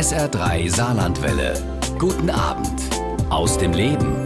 [0.00, 1.62] SR3 Saarlandwelle.
[1.98, 2.80] Guten Abend
[3.28, 4.16] aus dem Leben.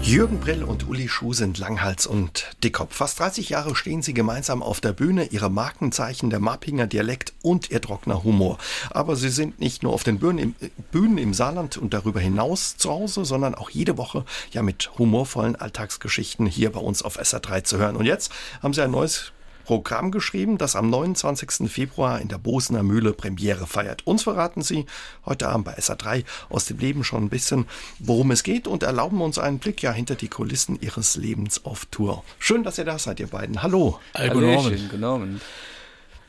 [0.00, 2.94] Jürgen Brill und Uli Schuh sind Langhals und Dickkopf.
[2.94, 7.68] Fast 30 Jahre stehen sie gemeinsam auf der Bühne, ihre Markenzeichen, der Marpinger Dialekt und
[7.72, 8.58] ihr trockener Humor.
[8.90, 10.54] Aber sie sind nicht nur auf den Bühnen im,
[10.92, 15.56] Bühnen im Saarland und darüber hinaus zu Hause, sondern auch jede Woche ja mit humorvollen
[15.56, 17.96] Alltagsgeschichten hier bei uns auf SR3 zu hören.
[17.96, 18.30] Und jetzt
[18.62, 19.32] haben sie ein neues
[19.68, 21.70] Programm geschrieben, das am 29.
[21.70, 24.06] Februar in der Bosener Mühle Premiere feiert.
[24.06, 24.86] Uns verraten Sie
[25.26, 27.66] heute Abend bei SA3 aus dem Leben schon ein bisschen,
[27.98, 31.84] worum es geht und erlauben uns einen Blick ja hinter die Kulissen Ihres Lebens auf
[31.84, 32.24] Tour.
[32.38, 33.62] Schön, dass ihr da seid, ihr beiden.
[33.62, 34.00] Hallo.
[34.14, 34.70] Hallo.
[34.90, 35.38] Genommen.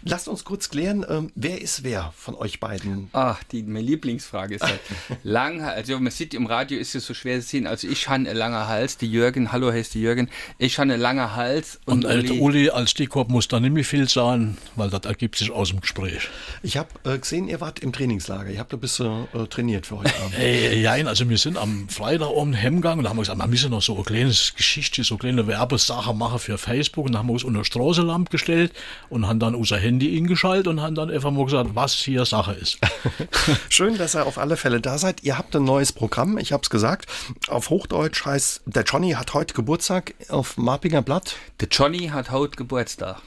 [0.03, 3.09] Lasst uns kurz klären, ähm, wer ist wer von euch beiden?
[3.11, 4.79] Ach, die meine Lieblingsfrage ist halt
[5.23, 7.67] lang, also man sieht im Radio ist es so schwer zu sehen.
[7.67, 11.01] Also ich habe einen langen Hals, die Jürgen, hallo heißt die Jürgen, ich habe einen
[11.01, 14.89] langen Hals und, und Uli, Uli als Dickkopf muss da nicht mehr viel sagen, weil
[14.89, 16.29] das ergibt sich aus dem Gespräch.
[16.63, 19.99] Ich habe äh, gesehen, ihr wart im Trainingslager, ihr habt ein bisschen äh, trainiert für
[19.99, 20.35] heute Abend.
[20.39, 23.47] äh, ja, also wir sind am Freitag um Hemmgang und da haben wir gesagt, wir
[23.47, 27.19] müssen noch so eine kleine Geschichte, so eine kleine Werbesache machen für Facebook und dann
[27.19, 28.71] haben wir uns unter Straßenlampe gestellt
[29.09, 32.53] und haben dann unser Handy eingeschaltet und haben dann einfach mal gesagt, was hier Sache
[32.53, 32.77] ist.
[33.69, 35.23] Schön, dass ihr auf alle Fälle da seid.
[35.23, 37.07] Ihr habt ein neues Programm, ich habe es gesagt.
[37.47, 41.35] Auf Hochdeutsch heißt, der Johnny hat heute Geburtstag auf Marpinger Blatt.
[41.59, 43.17] Der Johnny hat heute Geburtstag.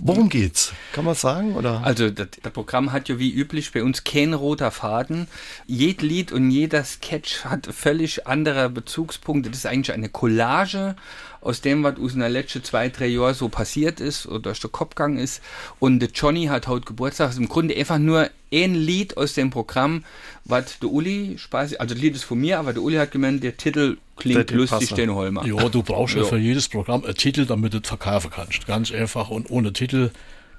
[0.00, 0.72] Worum geht's?
[0.92, 1.56] Kann man sagen?
[1.56, 1.82] Oder?
[1.84, 5.26] Also das, Programm hat ja wie üblich bei uns kein roter Faden.
[5.66, 9.50] Jed Lied und jeder Sketch hat völlig andere Bezugspunkte.
[9.50, 10.94] Das ist eigentlich eine Collage
[11.40, 14.72] aus dem, was in den letzten zwei, drei Jahren so passiert ist oder durch den
[14.72, 15.42] Kopf gegangen ist.
[15.78, 17.28] Und Johnny hat heute Geburtstag.
[17.28, 20.04] Das ist im Grunde einfach nur ein Lied aus dem Programm,
[20.44, 23.42] was der Uli Spaß, also das Lied ist von mir, aber der Uli hat gemeint,
[23.42, 25.46] der Titel klingt lustig, den Holmer.
[25.46, 28.66] Ja, du brauchst ja für jedes Programm einen Titel, damit du es verkaufen kannst.
[28.66, 30.10] Ganz einfach und ohne Titel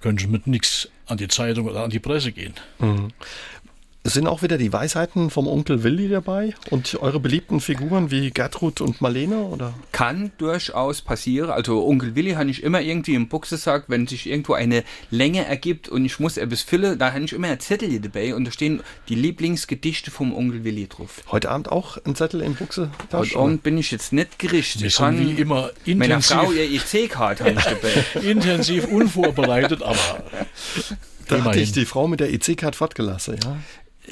[0.01, 2.53] könntest du mit nichts an die Zeitung oder an die Presse gehen.
[2.79, 3.09] Mhm.
[4.09, 8.81] Sind auch wieder die Weisheiten vom Onkel Willi dabei und eure beliebten Figuren wie Gertrud
[8.81, 9.43] und Marlene?
[9.43, 9.75] Oder?
[9.91, 11.51] Kann durchaus passieren.
[11.51, 15.89] Also Onkel Willi habe ich immer irgendwie im Buchsesack, wenn sich irgendwo eine Länge ergibt
[15.89, 18.81] und ich muss etwas füllen, da habe ich immer ein Zettel dabei und da stehen
[19.09, 21.21] die Lieblingsgedichte vom Onkel Willi drauf.
[21.31, 22.89] Heute Abend auch ein Zettel in Buchse?
[23.11, 24.81] Heute Abend bin ich jetzt nicht gerichtet.
[24.81, 25.97] Wir sind wie immer intensiv.
[25.97, 28.27] Meiner Frau ihr EC-Card habe ich dabei.
[28.27, 30.23] intensiv unvorbereitet, aber
[31.27, 33.57] da hatte ich die Frau mit der EC-Card fortgelassen, ja?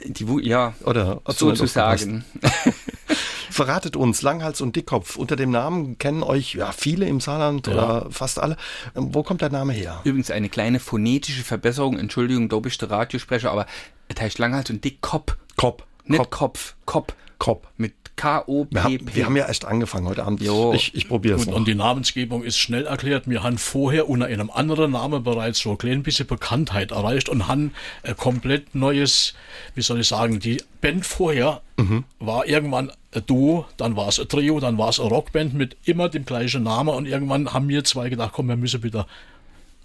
[0.05, 2.25] Die, ja, oder sozusagen.
[3.49, 5.15] Verratet uns, Langhals und Dickkopf.
[5.15, 7.73] Unter dem Namen kennen euch ja viele im Saarland ja.
[7.73, 8.55] oder fast alle.
[8.93, 10.01] Wo kommt der Name her?
[10.03, 11.97] Übrigens eine kleine phonetische Verbesserung.
[11.97, 13.65] Entschuldigung, da bist du Radiosprecher, aber
[14.09, 15.37] es heißt Langhals und Dickkopf.
[15.55, 15.83] Kopf.
[16.05, 16.75] Nicht Kopf.
[16.85, 17.13] Kopf.
[17.39, 17.67] Kopf.
[17.77, 19.05] Mit K-O-P-P.
[19.05, 20.41] Wir, wir, haben ja erst angefangen heute Abend.
[20.41, 20.73] Jo.
[20.73, 23.29] Ich, ich probiere es und, und die Namensgebung ist schnell erklärt.
[23.29, 27.47] Wir haben vorher unter einem anderen Namen bereits so ein klein bisschen Bekanntheit erreicht und
[27.47, 27.73] haben
[28.03, 29.35] ein komplett neues,
[29.75, 32.03] wie soll ich sagen, die Band vorher mhm.
[32.19, 35.77] war irgendwann ein Duo, dann war es ein Trio, dann war es eine Rockband mit
[35.85, 39.07] immer dem gleichen Namen und irgendwann haben wir zwei gedacht, komm, wir müssen wieder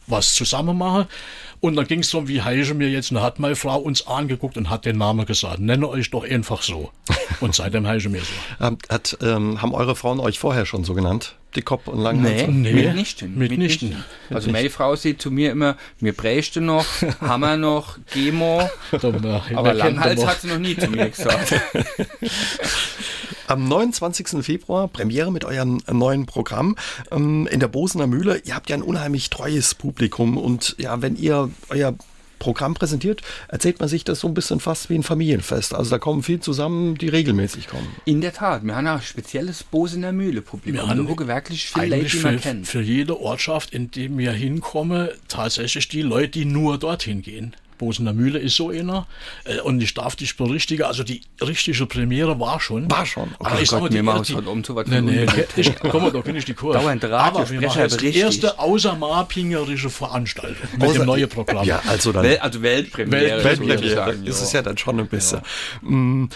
[0.06, 1.06] was zusammen machen.
[1.60, 3.12] Und dann ging es darum, wie heiße mir jetzt.
[3.12, 5.60] Und hat meine Frau uns angeguckt und hat den Namen gesagt.
[5.60, 6.90] Nenne euch doch einfach so.
[7.40, 8.66] Und seitdem heiße mir so.
[8.88, 11.36] Hat, ähm, haben eure Frauen euch vorher schon so genannt?
[11.54, 12.48] Die Kopf und Langhals?
[12.48, 12.72] Nee, nee.
[12.72, 13.36] mitnichten.
[13.36, 14.04] mitnichten.
[14.30, 16.86] Also meine Frau sieht zu mir immer, mir bräuchte noch,
[17.20, 18.68] Hammer noch, Gemo.
[18.92, 21.54] aber Langhals hat sie noch nie zu mir gesagt.
[23.46, 24.44] Am 29.
[24.44, 26.76] Februar Premiere mit eurem neuen Programm
[27.10, 28.40] ähm, in der Bosener Mühle.
[28.44, 31.94] Ihr habt ja ein unheimlich treues Publikum und ja, wenn ihr euer
[32.42, 35.75] Programm präsentiert, erzählt man sich das so ein bisschen fast wie ein Familienfest.
[35.75, 37.86] Also da kommen viel zusammen, die regelmäßig kommen.
[38.04, 40.81] In der Tat, wir haben ein spezielles Bosener Mühle Publikum.
[40.81, 42.66] Wir haben wirklich viele Leute, die man kennt.
[42.66, 47.54] Für jede Ortschaft, in die wir hinkommen, tatsächlich die Leute, die nur dorthin gehen.
[47.82, 49.09] Bosener Mühle ist so einer.
[49.43, 52.88] Äh, und ich darf dich berichtigen, also die richtige Premiere war schon.
[52.88, 53.31] War schon.
[53.41, 53.50] Okay.
[53.50, 55.26] Aber ich Gott, mir machen es um zu was nee, nee,
[55.56, 56.78] ich, Komm mal, da kenne ich die Kurve.
[56.78, 61.66] Dauernd Aber wir machen die erste außermarpingerische Veranstaltung mit Außer, dem neuen Programm.
[61.66, 62.22] Ja, also dann.
[62.22, 63.43] Wel also Weltpremiere.
[63.43, 63.94] Weltpremiere.
[63.94, 65.40] Sagen, ist es ja dann schon ein bisschen.
[65.82, 66.28] Ja.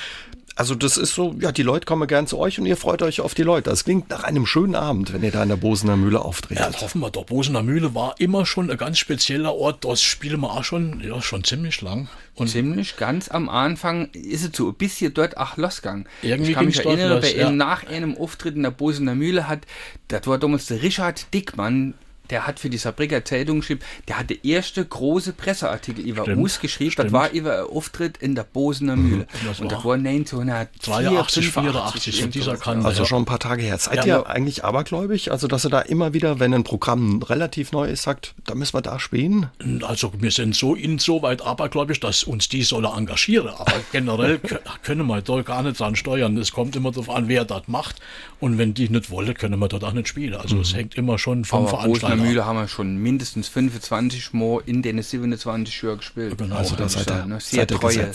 [0.58, 3.20] Also das ist so, ja, die Leute kommen gern zu euch und ihr freut euch
[3.20, 3.68] auf die Leute.
[3.68, 6.72] Das klingt nach einem schönen Abend, wenn ihr da in der Bosener Mühle auftretet.
[6.72, 7.26] Ja, hoffen wir doch.
[7.26, 9.84] Bosener Mühle war immer schon ein ganz spezieller Ort.
[9.84, 12.08] Das spielen wir auch schon, ja, schon ziemlich lang.
[12.36, 16.08] Und ziemlich, ganz am Anfang ist es so ein bisschen dort auch losgegangen.
[16.22, 17.50] Irgendwie ich kann mich erinnern, los, bei ja.
[17.50, 19.60] nach einem Auftritt in der Bosener Mühle hat,
[20.08, 21.92] das war damals der Richard Dickmann,
[22.30, 26.42] der hat für die Saarbrücker Zeitung geschrieben, der hat der erste große Presseartikel über Stimmt,
[26.42, 27.12] uns geschrieben, das stimmt.
[27.12, 29.26] war über ein Auftritt in der Bosener Mühle.
[29.46, 32.86] das Und war da war 1983, 83, 84 von dieser Kante.
[32.86, 33.78] Also schon ein paar Tage her.
[33.78, 35.30] Seid Ja, ihr eigentlich abergläubig?
[35.32, 38.74] Also, dass ihr da immer wieder, wenn ein Programm relativ neu ist, sagt, da müssen
[38.74, 39.48] wir da spielen?
[39.82, 43.48] Also wir sind so insoweit abergläubisch, dass uns die solle engagieren.
[43.48, 46.36] Aber generell kö- können wir da gar nicht dran steuern.
[46.38, 47.96] Es kommt immer darauf an, wer das macht.
[48.40, 50.34] Und wenn die nicht wollen, können wir dort auch nicht spielen.
[50.34, 51.80] Also es hängt immer schon vom Aber
[52.16, 52.28] Veranstalter ab.
[52.28, 56.38] Mühle haben wir schon mindestens 25 Mal in den 27 Jahren gespielt.
[56.38, 56.56] Genau.
[56.56, 57.40] Also, da seid ihr, ne?
[57.40, 58.12] Sehr seid treue.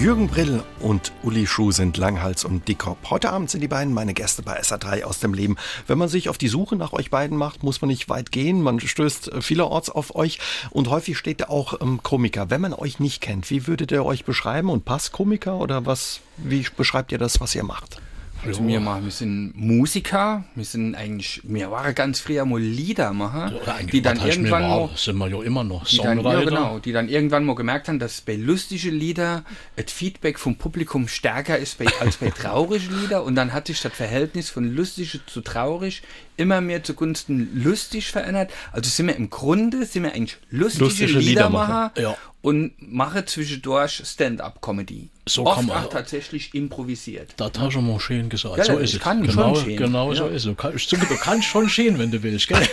[0.00, 2.96] Jürgen Brill und Uli Schuh sind Langhals und Dickhop.
[3.10, 5.56] Heute Abend sind die beiden meine Gäste bei SA3 aus dem Leben.
[5.86, 8.62] Wenn man sich auf die Suche nach euch beiden macht, muss man nicht weit gehen.
[8.62, 10.38] Man stößt vielerorts auf euch
[10.70, 12.48] und häufig steht da auch ähm, Komiker.
[12.48, 14.70] Wenn man euch nicht kennt, wie würdet ihr euch beschreiben?
[14.70, 16.20] Und Passkomiker oder was?
[16.38, 18.00] Wie beschreibt ihr das, was ihr macht?
[18.46, 23.52] Also wir, machen, wir sind Musiker, wir sind eigentlich, wir waren ganz früher mal Liedermacher,
[23.66, 26.92] eigentlich, die dann irgendwann mal, sind wir ja immer noch die dann, ja, genau, die
[26.92, 29.44] dann irgendwann mal gemerkt haben, dass bei lustige Lieder
[29.76, 33.80] das Feedback vom Publikum stärker ist bei, als bei traurige Lieder und dann hat sich
[33.80, 36.02] das Verhältnis von lustig zu traurig
[36.36, 38.50] immer mehr zugunsten lustig verändert.
[38.72, 42.16] Also sind wir im Grunde, sind wir eigentlich lustige, Lustige Liedermacher Liedermacher, ja.
[42.42, 45.10] Und mache zwischendurch Stand-up-Comedy.
[45.26, 47.34] So Oft kann man auch tatsächlich improvisiert.
[47.36, 48.56] Das hast du mal schön gesagt.
[48.56, 49.00] Ja, so ist es.
[49.00, 49.76] kann genau, schon schön.
[49.76, 50.30] Genau so Ja.
[50.30, 50.44] ist es.
[50.44, 52.48] Du kannst, du kannst schon schön, wenn du willst.
[52.48, 52.58] Gell?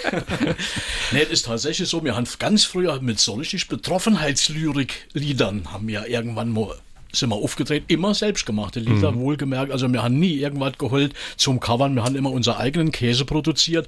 [1.12, 6.08] nee, es ist tatsächlich so, wir haben ganz früher mit so richtig Betroffenheitslyrik-Liedern haben wir
[6.08, 6.74] irgendwann mal
[7.12, 9.72] sind wir aufgedreht, immer selbstgemachte Lieder, wohlgemerkt.
[9.72, 13.88] Also wir haben nie irgendwas geholt zum Covern, wir haben immer unseren eigenen Käse produziert.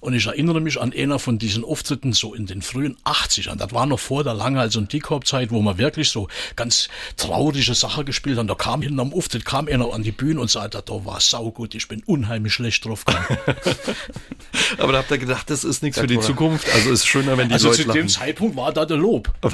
[0.00, 3.56] Und ich erinnere mich an einer von diesen Auftritten so in den frühen 80ern.
[3.56, 8.04] Das war noch vor der Langhals- und Dickhop-Zeit, wo wir wirklich so ganz traurige Sachen
[8.06, 8.46] gespielt haben.
[8.46, 11.74] Da kam hinten am Auftritt, kam einer an die Bühne und sagte, da war saugut,
[11.74, 13.38] ich bin unheimlich schlecht drauf gegangen.
[14.78, 16.66] Aber da habt ihr gedacht, das ist nichts für die Zukunft.
[16.72, 18.08] Also ist schöner, wenn die Also Leute zu dem lachen.
[18.08, 19.32] Zeitpunkt war da der Lob.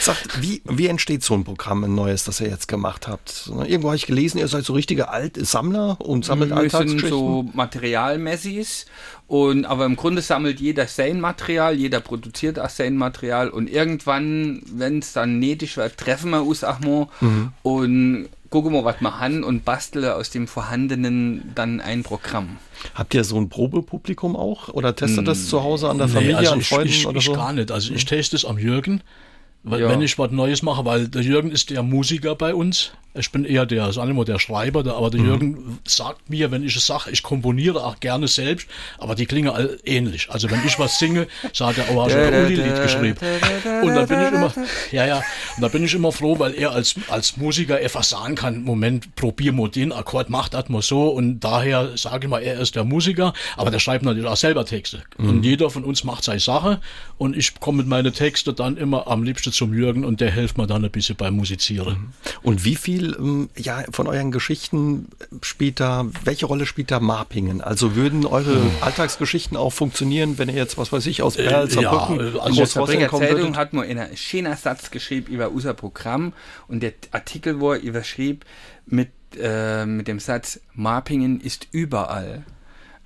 [0.00, 3.50] Sagt, wie, wie entsteht so ein Programm, ein neues, das ihr jetzt gemacht habt?
[3.66, 7.44] Irgendwo habe ich gelesen, ihr seid so richtige Alt Sammler und sammelt Wir sind so
[7.52, 8.86] Materialmessis
[9.26, 14.62] und aber im Grunde sammelt jeder sein Material, jeder produziert auch sein Material und irgendwann,
[14.72, 17.52] wenn es dann nötig wird, treffen wir uns auch mal Mhm.
[17.62, 22.56] und gucken wir, was wir haben und basteln aus dem Vorhandenen dann ein Programm.
[22.94, 24.68] Habt ihr so ein Probepublikum auch?
[24.68, 27.18] Oder testet das zu Hause an der Nee, Familie, also an ich, Freunden ich, oder
[27.18, 27.32] ich so?
[27.34, 27.70] gar nicht.
[27.70, 29.02] Also ich teste es am Jürgen,
[29.64, 29.88] Ja.
[29.88, 32.92] wenn ich was Neues mache, weil der Jürgen ist der Musiker bei uns.
[33.14, 36.50] Ich bin eher der, sagen wir mal, der Schreiber, der, aber der Jürgen sagt mir,
[36.50, 38.68] wenn ich es sage, ich komponiere auch gerne selbst,
[38.98, 40.30] aber die klingen all ähnlich.
[40.30, 43.18] Also wenn ich was singe, sagt er, oh, hast du ein Uli-Lied geschrieben.
[43.82, 44.52] Und dann bin ich immer,
[44.92, 45.16] ja, ja,
[45.56, 49.14] und da bin ich immer froh, weil er als, als Musiker einfach sagen kann, Moment,
[49.16, 52.76] probier mal den Akkord, mach das mal so und daher sage ich mal, er ist
[52.76, 55.02] der Musiker, aber der schreibt natürlich auch selber Texte.
[55.16, 56.80] Und jeder von uns macht seine Sache
[57.16, 60.58] und ich komme mit meinen Texten dann immer am liebsten zum Jürgen und der hilft
[60.58, 62.12] mir dann ein bisschen beim Musizieren.
[62.42, 65.08] Und wie viel ähm, ja, von euren Geschichten
[65.42, 67.60] spielt da, welche Rolle spielt da Marpingen?
[67.60, 68.70] Also würden eure Hm.
[68.80, 71.90] Alltagsgeschichten auch funktionieren, wenn ihr jetzt, was weiß ich, aus Perl, Äh, ja,
[72.40, 76.32] also Saarbrücker kommen Zeitung hat nur einen schönen Satz geschrieben über unser Programm
[76.66, 78.44] und der Artikel, wo er überschrieb
[78.86, 79.10] mit,
[79.40, 82.44] äh, mit dem Satz, Marpingen ist überall.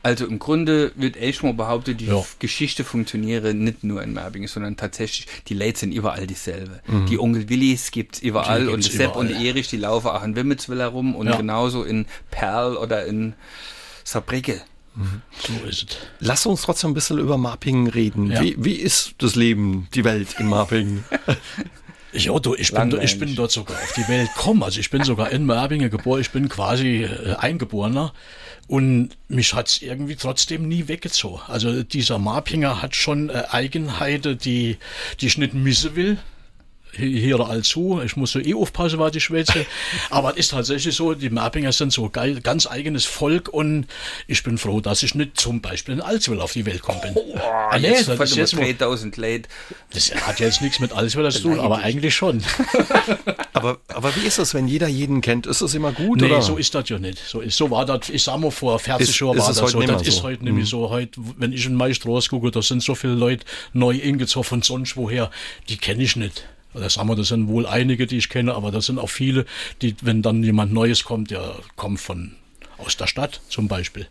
[0.05, 2.25] Also im Grunde wird erstmal behauptet, die Ja.
[2.41, 6.81] Geschichte funktioniere nicht nur in Marpingen, sondern tatsächlich, die Leute sind überall dieselbe.
[7.09, 9.43] Die Onkel Willis gibt's überall Die und gibt's Sepp und überall.
[9.43, 11.37] der Erich, die laufen auch in Wimmelswil herum und Ja.
[11.37, 13.35] genauso in Perl oder in
[14.05, 14.61] Saarbrücke.
[15.41, 15.97] So ist es.
[16.21, 18.31] Lass uns trotzdem ein bisschen über Marpingen reden.
[18.31, 18.43] Ja.
[18.43, 21.05] Wie, wie ist das Leben, die Welt in Marpingen?
[22.13, 24.63] Ja, du, ich bin, ich bin dort sogar auf die Welt gekommen.
[24.65, 26.21] Also ich bin sogar in Merbingen geboren.
[26.21, 28.13] Ich bin quasi äh, Eingeborener.
[28.69, 31.41] Und mich hat's irgendwie trotzdem nie weggezogen.
[31.49, 34.79] Also dieser Marpinger hat schon äh, Eigenheiten, die,
[35.21, 36.19] die ich nicht missen will.
[36.95, 38.01] Hier allzu.
[38.05, 39.65] Ich muss so eh aufpassen, was ich schwätze.
[40.11, 43.87] Aber es ist tatsächlich so, die Marpinger sind so geil, ganz eigenes Volk und
[44.27, 47.17] ich bin froh, dass ich nicht zum Beispiel in Alswil auf die Welt gekommen bin.
[47.41, 49.49] Ah, nee, Jetzt das, ist über jetzt mal, 3000 Leute.
[49.95, 52.43] das hat jetzt nichts mit Alswil zu tun, aber eigentlich schon.
[53.55, 55.47] aber, aber wie ist das, wenn jeder jeden kennt?
[55.47, 56.21] Ist das immer gut?
[56.21, 56.43] Nee, oder?
[56.43, 57.19] so ist das ja nicht.
[57.27, 59.63] So, ist, so war das, ich sag mal, vor 40 Ist- Jahren ist war das
[59.63, 59.79] heute so.
[59.79, 60.19] nicht mehr Das ist?
[60.19, 60.27] Mhm.
[60.27, 60.91] heute nämlich so.
[60.91, 64.97] Heute, wenn ich in Straße gucke, da sind so viele Leute neu eingezogen von sonst
[64.97, 65.31] woher,
[65.69, 66.45] die kenne ich nicht.
[66.75, 69.45] Oder sagen wir, das sind wohl einige, die ich kenne, aber das sind auch viele,
[69.83, 72.33] die, wenn dann jemand Neues kommt, der kommt von
[72.79, 74.07] aus der Stadt zum Beispiel.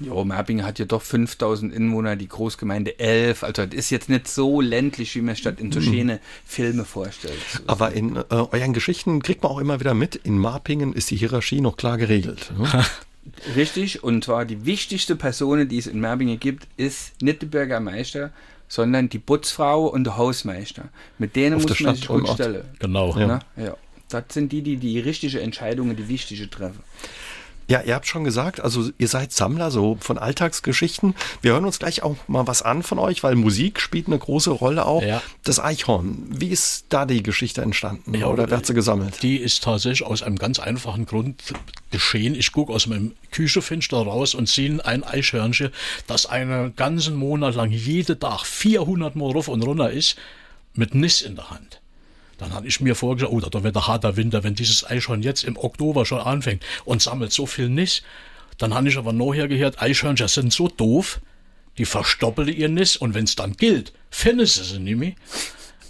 [0.00, 3.44] Ja, Merbingen hat ja doch 5000 Inwohner, die Großgemeinde 11.
[3.44, 7.38] Also das ist jetzt nicht so ländlich, wie man statt in so schöne Filme vorstellt.
[7.66, 11.16] Aber in äh, euren Geschichten kriegt man auch immer wieder mit, in Marpingen ist die
[11.16, 12.52] Hierarchie noch klar geregelt.
[12.58, 12.84] Ne?
[13.56, 18.32] Richtig, und zwar die wichtigste Person, die es in Merbingen gibt, ist nicht der Bürgermeister,
[18.68, 20.84] sondern die Putzfrau und der Hausmeister.
[21.18, 22.64] Mit denen Auf muss man sich gut stellen.
[22.78, 23.16] Genau.
[23.18, 23.26] Ja.
[23.26, 23.38] Ne?
[23.56, 23.76] Ja.
[24.08, 26.82] Das sind die, die die richtige Entscheidungen, die wichtige treffen.
[27.66, 31.14] Ja, ihr habt schon gesagt, also ihr seid Sammler so von Alltagsgeschichten.
[31.40, 34.50] Wir hören uns gleich auch mal was an von euch, weil Musik spielt eine große
[34.50, 35.02] Rolle auch.
[35.02, 35.22] Ja.
[35.44, 38.14] Das Eichhorn, wie ist da die Geschichte entstanden?
[38.14, 39.22] Ja, Oder wer hat sie gesammelt?
[39.22, 41.42] Die ist tatsächlich aus einem ganz einfachen Grund
[41.90, 42.34] geschehen.
[42.34, 45.70] Ich gucke aus meinem Küchenfenster raus und sehe ein Eichhörnchen,
[46.06, 50.16] das einen ganzen Monat lang jeden Tag 400 Mal rauf und runter ist,
[50.74, 51.80] mit Niss in der Hand.
[52.44, 55.44] Dann habe ich mir vorgestellt, oh, da wird ein harter Winter, wenn dieses Eichhorn jetzt
[55.44, 58.02] im Oktober schon anfängt und sammelt so viel Niss.
[58.58, 61.22] Dann habe ich aber nachher gehört, Eichhörnchen sind so doof,
[61.78, 65.14] die verstoppeln ihr Niss und wenn es dann gilt, finden sie sie nicht mehr.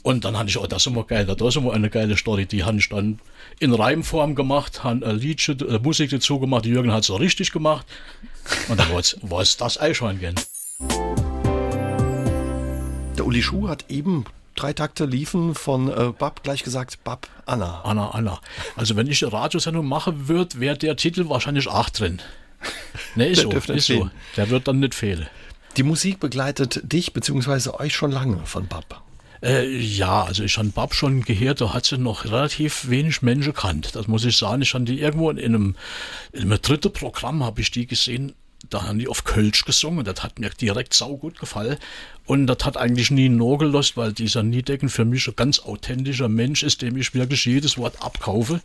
[0.05, 2.47] Und dann habe ich, oh, das ist immer geil, das ist immer eine geile Story.
[2.47, 3.19] Die habe ich dann
[3.59, 6.67] in Reimform gemacht, haben ein Liedchen, äh, Musik dazu gemacht.
[6.67, 7.85] Die Jürgen hat es so richtig gemacht.
[8.69, 10.37] Und dann war es das Eichhörnchen.
[13.19, 17.83] Der Uli Schuh hat eben drei Takte liefen von äh, Bab gleich gesagt, Bab Anna.
[17.83, 18.41] Anna, Anna.
[18.77, 22.21] Also wenn ich eine Radiosendung machen würde, wäre der Titel wahrscheinlich auch drin.
[23.15, 24.11] Ne, ist Der so, ist so.
[24.37, 25.27] Der wird dann nicht fehlen.
[25.77, 27.71] Die Musik begleitet dich bzw.
[27.71, 29.03] euch schon lange von Bab.
[29.43, 33.53] Äh, ja, also ich habe Bab schon gehört, da hat sie noch relativ wenig Menschen
[33.53, 33.95] kannt.
[33.95, 34.63] Das muss ich sagen.
[34.63, 35.77] Ich habe die irgendwo in einem,
[36.33, 38.35] in einem dritten Programm habe ich die gesehen.
[38.75, 40.05] Da haben die auf Kölsch gesungen.
[40.05, 41.77] Das hat mir direkt saugut gefallen.
[42.27, 46.65] Und das hat eigentlich nie gelost, weil dieser Niedecken für mich ein ganz authentischer Mensch
[46.65, 48.61] ist, dem ich wirklich jedes Wort abkaufe.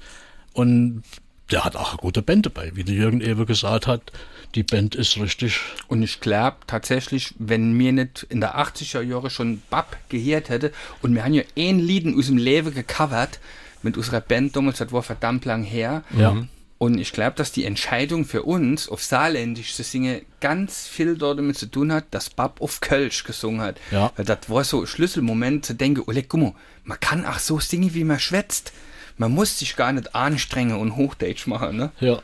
[0.53, 1.03] Und
[1.51, 2.71] der hat auch eine gute Band dabei.
[2.73, 4.11] Wie der Jürgen eben gesagt hat,
[4.55, 9.29] die Band ist richtig Und ich glaube tatsächlich, wenn mir nicht in der 80er Jahre
[9.29, 10.71] schon Bab gehört hätte
[11.03, 13.39] und wir haben ja ein Lied aus dem Leben gecovert
[13.83, 16.03] mit unserer Band damals, das war verdammt lang her.
[16.17, 16.47] Ja.
[16.79, 21.37] Und ich glaube, dass die Entscheidung für uns, auf Saarländisch zu singen, ganz viel dort
[21.37, 23.77] damit zu tun hat, dass Bab auf Kölsch gesungen hat.
[23.91, 24.13] Ja.
[24.15, 26.53] Weil das war so ein Schlüsselmoment zu denken, Oleg, guck mal,
[26.85, 28.71] man kann auch so singen, wie man schwätzt.
[29.17, 31.91] Man muss sich gar nicht anstrengen und Hochdeutsch machen, ne?
[31.99, 32.21] Ja.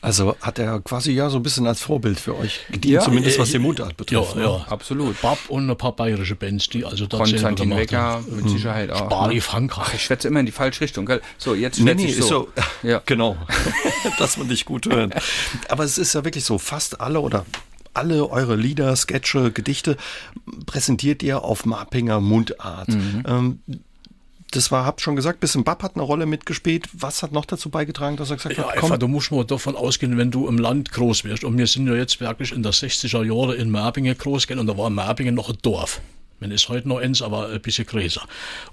[0.00, 3.36] Also hat er quasi ja so ein bisschen als Vorbild für euch gedient, Ja, zumindest
[3.36, 4.34] äh, was die Mundart betrifft.
[4.34, 4.46] Ja, ne?
[4.46, 4.66] ja.
[4.68, 5.20] Absolut.
[5.20, 9.06] Bab und ein paar bayerische Bands, die also das selber Konstantin Wecker mit Sicherheit auch.
[9.06, 9.40] Spari ne?
[9.40, 9.86] Frankreich.
[9.88, 11.20] Ach, ich schwätze immer in die falsche Richtung, gell?
[11.38, 12.48] So, jetzt Nee, schwätze nee, ich ist so.
[12.82, 12.88] so.
[12.88, 13.02] Ja.
[13.06, 13.36] Genau.
[14.18, 15.14] Dass man dich gut hört.
[15.68, 17.46] Aber es ist ja wirklich so, fast alle oder
[17.94, 19.96] alle eure Lieder, Sketche, Gedichte
[20.66, 22.88] präsentiert ihr auf Marpinger Mundart.
[22.88, 23.22] Mhm.
[23.26, 23.60] Ähm,
[24.56, 26.88] das war, habt schon gesagt, bisschen Bab hat eine Rolle mitgespielt.
[26.92, 29.44] Was hat noch dazu beigetragen, dass er gesagt Ja, hat, einfach, komm, du musst mal
[29.44, 31.44] davon ausgehen, wenn du im Land groß wirst.
[31.44, 34.66] Und wir sind ja jetzt wirklich in der 60er Jahre in Merbingen groß geworden und
[34.66, 36.00] da war Merbingen noch ein Dorf.
[36.38, 38.22] Man ist heute noch eins, aber ein bisschen größer.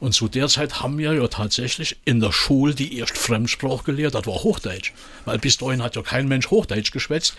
[0.02, 4.16] Und zu der Zeit haben wir ja tatsächlich in der Schule die erste Fremdsprache gelehrt,
[4.16, 4.92] das war Hochdeutsch.
[5.24, 7.36] Weil bis dahin hat ja kein Mensch Hochdeutsch geschwätzt.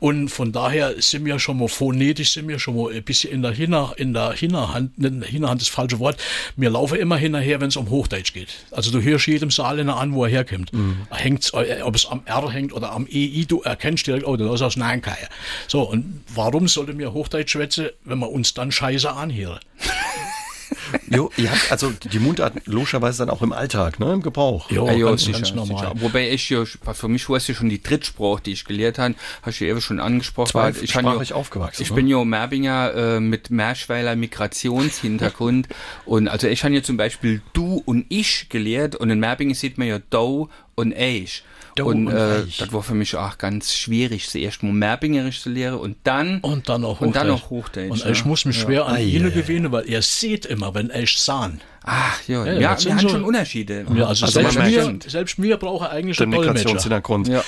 [0.00, 3.42] Und von daher sind wir schon mal phonetisch, sind wir schon mal ein bisschen in
[3.42, 6.20] der, Hinter, in der Hinterhand, in der Hinterhand ist das falsche Wort,
[6.56, 8.48] wir laufen immer hinterher, wenn es um Hochdeutsch geht.
[8.72, 10.72] Also du hörst jedem Saarländer an, wo er herkommt.
[11.10, 14.52] Hängt's, äh, ob es am R hängt oder am EI, du erkennst direkt, oh, der
[14.52, 15.28] ist aus Nankaya.
[15.68, 19.60] So, und warum sollte mir Hochdeutsch schwätzen, wenn wir uns dann scheiße anhören?
[21.10, 24.70] jo, ihr habt also die Mundart logischerweise dann auch im Alltag, ne, im Gebrauch.
[24.70, 25.78] Ja, Ja, ja, ganz, sicher, ganz normal.
[25.78, 25.92] sicher.
[26.00, 29.14] Wobei ich ja, für mich war es ja schon die Drittsprache, die ich gelehrt habe,
[29.42, 30.54] hast du ja eben schon angesprochen.
[30.54, 31.96] weil ich Zweisprachig ja, aufgewachsen, Ich ne?
[31.96, 35.68] bin ja Merbinger äh, mit Merschweiler Migrationshintergrund
[36.04, 39.78] und also ich habe ja zum Beispiel du und ich gelehrt und in Merbingen sieht
[39.78, 41.42] man ja do und ich.
[41.84, 45.78] Und und äh, das war für mich auch ganz schwierig, zuerst mal Merbingerisch zu lehren
[45.78, 47.42] und dann Und dann auch und dann Hochdeutsch.
[47.42, 47.90] noch Hochdeutsch.
[47.90, 48.10] Und ja.
[48.10, 49.30] ich muss mich schwer an Ei, ihn ei, ei.
[49.30, 51.60] gewöhnen, weil er sieht immer, wenn ich sahen.
[51.84, 53.86] Ach ja, Ja, ja, wir haben so- schon Unterschiede.
[53.94, 55.00] Ja, also, Also selbst, mir, schon.
[55.00, 56.38] selbst mir brauche eigentlich Der einen.
[56.38, 57.28] Migrationshintergrund.
[57.28, 57.42] Ja.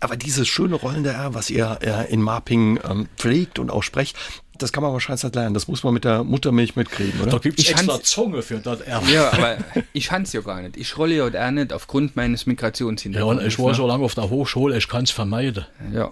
[0.00, 4.16] Aber dieses schöne rollende R, was ihr äh, in Marping ähm, pflegt und auch sprecht,
[4.58, 5.54] das kann man wahrscheinlich nicht lernen.
[5.54, 7.32] Das muss man mit der Muttermilch mitkriegen, oder?
[7.32, 9.02] Da gibt es Ich extra Zunge für das R.
[9.12, 9.58] Ja, aber
[9.92, 10.76] ich kann's ja gar nicht.
[10.76, 13.42] Ich rolle ja auch nicht aufgrund meines Ja, Migrationshintergrunds.
[13.42, 13.74] und ich war ne?
[13.74, 15.66] so lange auf der Hochschule, ich kann es vermeiden.
[15.92, 16.10] Ja.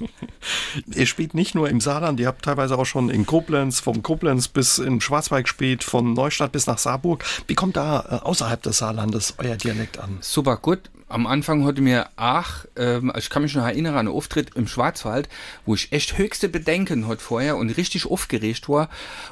[0.94, 4.48] Ihr spielt nicht nur im Saarland, ihr habt teilweise auch schon in Koblenz, vom Koblenz
[4.48, 7.24] bis in Schwarzwald gespielt, von Neustadt bis nach Saarburg.
[7.46, 10.18] Wie kommt da äh, außerhalb des Saarlandes euer Dialekt an?
[10.20, 10.90] Super gut.
[11.12, 14.66] Am Anfang hatte mir ach, ähm, ich kann mich noch erinnern an einen Auftritt im
[14.66, 15.28] Schwarzwald,
[15.66, 18.88] wo ich echt höchste Bedenken hatte vorher und richtig aufgeregt war.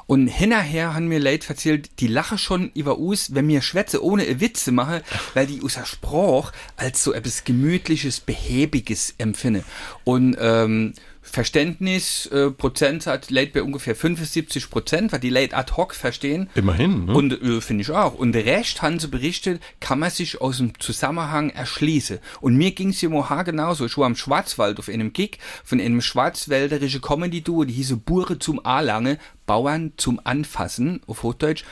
[0.06, 4.40] Und hinterher haben mir Leute erzählt, die lachen schon über us, wenn mir Schwätze ohne
[4.40, 9.64] Witze mache, weil die unser Spruch als so etwas Gemütliches, Behäbiges empfinde.
[10.04, 15.94] Und ähm, Verständnis, äh, Prozentsatz lädt bei ungefähr 75 Prozent, weil die Leute ad hoc
[15.94, 16.48] verstehen.
[16.54, 17.14] Immerhin, ne?
[17.14, 18.14] Und äh, finde ich auch.
[18.14, 22.18] Und recht, haben sie berichtet, kann man sich aus dem Zusammenhang erschließen.
[22.40, 23.84] Und mir ging es immer genauso.
[23.84, 28.64] Ich war am Schwarzwald auf einem Gig von einem schwarzwälderischen Comedy-Duo, die hieße Bure zum
[28.64, 31.64] A-Lange, Bauern zum Anfassen, auf Hochdeutsch.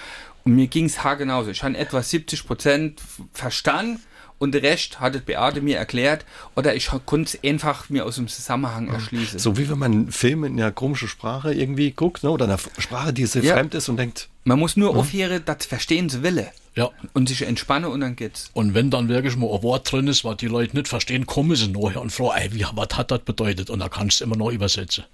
[0.45, 1.50] Und mir ging es genauso.
[1.50, 3.00] Ich habe etwa 70 Prozent
[3.33, 4.00] verstanden
[4.38, 6.25] und der Rest hat Beate mir erklärt
[6.57, 9.38] oder ich konnte es einfach mir aus dem Zusammenhang erschließen.
[9.38, 12.30] So wie wenn man einen Film in einer komischen Sprache irgendwie guckt, ne?
[12.30, 13.54] oder einer Sprache, die sehr Ja.
[13.54, 16.49] fremd ist und denkt, Man muss nur aufhören, das verstehen sie wille.
[16.75, 16.90] Ja.
[17.12, 18.50] Und sich entspannen und dann geht's.
[18.52, 21.57] Und wenn dann wirklich mal ein Wort drin ist, was die Leute nicht verstehen, kommen
[21.57, 23.68] sie nachher und fragen, ey, wie, was hat das bedeutet?
[23.68, 25.04] Und da kannst du immer noch übersetzen.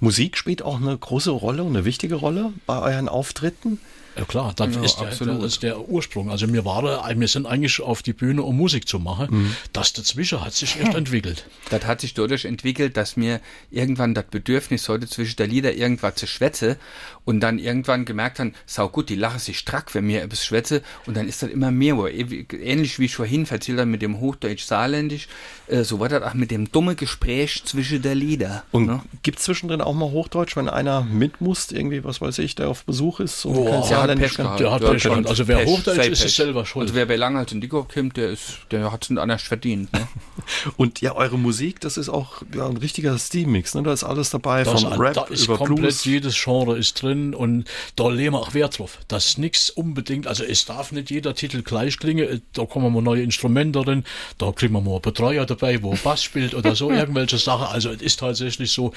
[0.00, 3.78] Musik spielt auch eine große Rolle und eine wichtige Rolle bei euren Auftritten.
[4.20, 6.30] Ja klar, das, Ja, ist, der, das ist der Ursprung.
[6.30, 9.28] Also wir waren, wir sind eigentlich auf die Bühne, um Musik zu machen.
[9.30, 9.56] Mhm.
[9.72, 11.46] Das dazwischen hat sich erst entwickelt.
[11.70, 16.16] Das hat sich dadurch entwickelt, dass mir irgendwann das Bedürfnis heute zwischen der Lieder irgendwas
[16.16, 16.76] zu schwätze
[17.24, 20.82] und dann irgendwann gemerkt haben, sau gut, die lachen sich strack, wenn mir etwas schwätze
[21.06, 21.96] und dann ist das immer mehr.
[21.96, 25.28] wo- Ähnlich wie ich vorhin erzählt habe mit dem Hochdeutsch-Saarländisch,
[25.68, 28.64] äh, so war das auch mit dem dummen Gespräch zwischen der Lieder.
[28.72, 29.00] Und ne?
[29.22, 32.68] gibt es zwischendrin auch mal Hochdeutsch, wenn einer mit muss, irgendwie, was weiß ich, der
[32.68, 33.44] auf Besuch ist?
[33.44, 34.60] Und Oh, der hat Pech gehabt.
[34.60, 35.26] Der hat Pech gehabt.
[35.28, 36.84] Also wer Hochdeutsch sei ist, ist selber schuld.
[36.84, 39.92] Also wer bei Langhals und Dickow kommt, der ist, der hat es nicht anders verdient.
[39.92, 40.06] Ne?
[40.76, 43.82] Und ja, eure Musik, das ist auch ja, ein richtiger Stilmix, ne?
[43.82, 46.04] Da ist alles dabei, Das, vom Rap da ist über komplett Blues.
[46.04, 47.64] jedes Genre ist drin und
[47.96, 48.98] da legen wir auch Wert drauf.
[49.08, 53.22] Das nichts unbedingt, also es darf nicht jeder Titel gleich klingen, da kommen mal neue
[53.22, 54.04] Instrumente drin,
[54.38, 57.66] da kriegen wir mal einen Betreuer dabei, wo Bass spielt oder so, irgendwelche Sachen.
[57.66, 58.92] Also es ist tatsächlich so,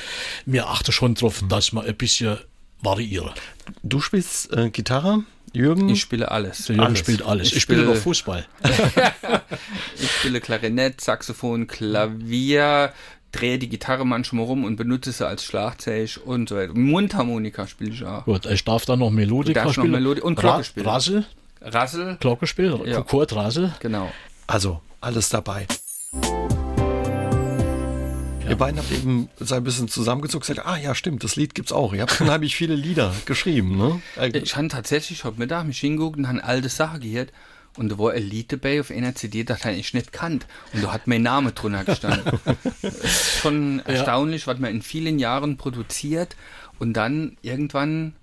[0.46, 2.38] wir achten schon drauf, dass wir ein bisschen
[2.82, 3.32] variieren.
[3.84, 5.88] Du spielst äh, Gitarre, Jürgen?
[5.90, 6.66] Ich spiele alles.
[6.66, 7.00] Der Jürgen Alles.
[7.00, 7.48] spielt alles.
[7.50, 8.46] Ich, Ich spiele spiele- noch Fußball.
[10.00, 12.92] Ich spiele Klarinett, Saxophon, Klavier,
[13.34, 16.74] drehe die Gitarre manchmal rum und benutze sie als Schlagzeug und so weiter.
[16.74, 18.24] Mundharmonika spiele ich auch.
[18.24, 19.92] Gut, ich darf dann noch Melodika Du darfst noch spielen.
[20.02, 20.86] Melodi- und Ra- Glocke spielen.
[20.86, 21.26] Rassel,
[21.62, 23.02] Rassel, Glocke spielen, Ja.
[23.02, 23.74] Kurt Rassel.
[23.82, 24.10] genau.
[24.48, 25.68] Also, alles dabei.
[28.48, 31.56] Ihr beiden habt eben so ein bisschen zusammengezogen und gesagt, ah ja, stimmt, das Lied
[31.56, 31.94] gibt's auch.
[31.94, 34.02] Ihr habt unheimlich viele Lieder geschrieben, ne?
[34.34, 37.32] Ich habe tatsächlich heute Mittag mich hingeguckt und habe alte Sachen gehört.
[37.78, 40.46] Und da war Lied dabei auf einer CD, das habe ich nicht kannt.
[40.74, 42.40] Und da hat mein Name drunter gestanden.
[43.42, 46.36] Schon erstaunlich, was man in vielen Jahren produziert
[46.80, 48.14] und dann irgendwann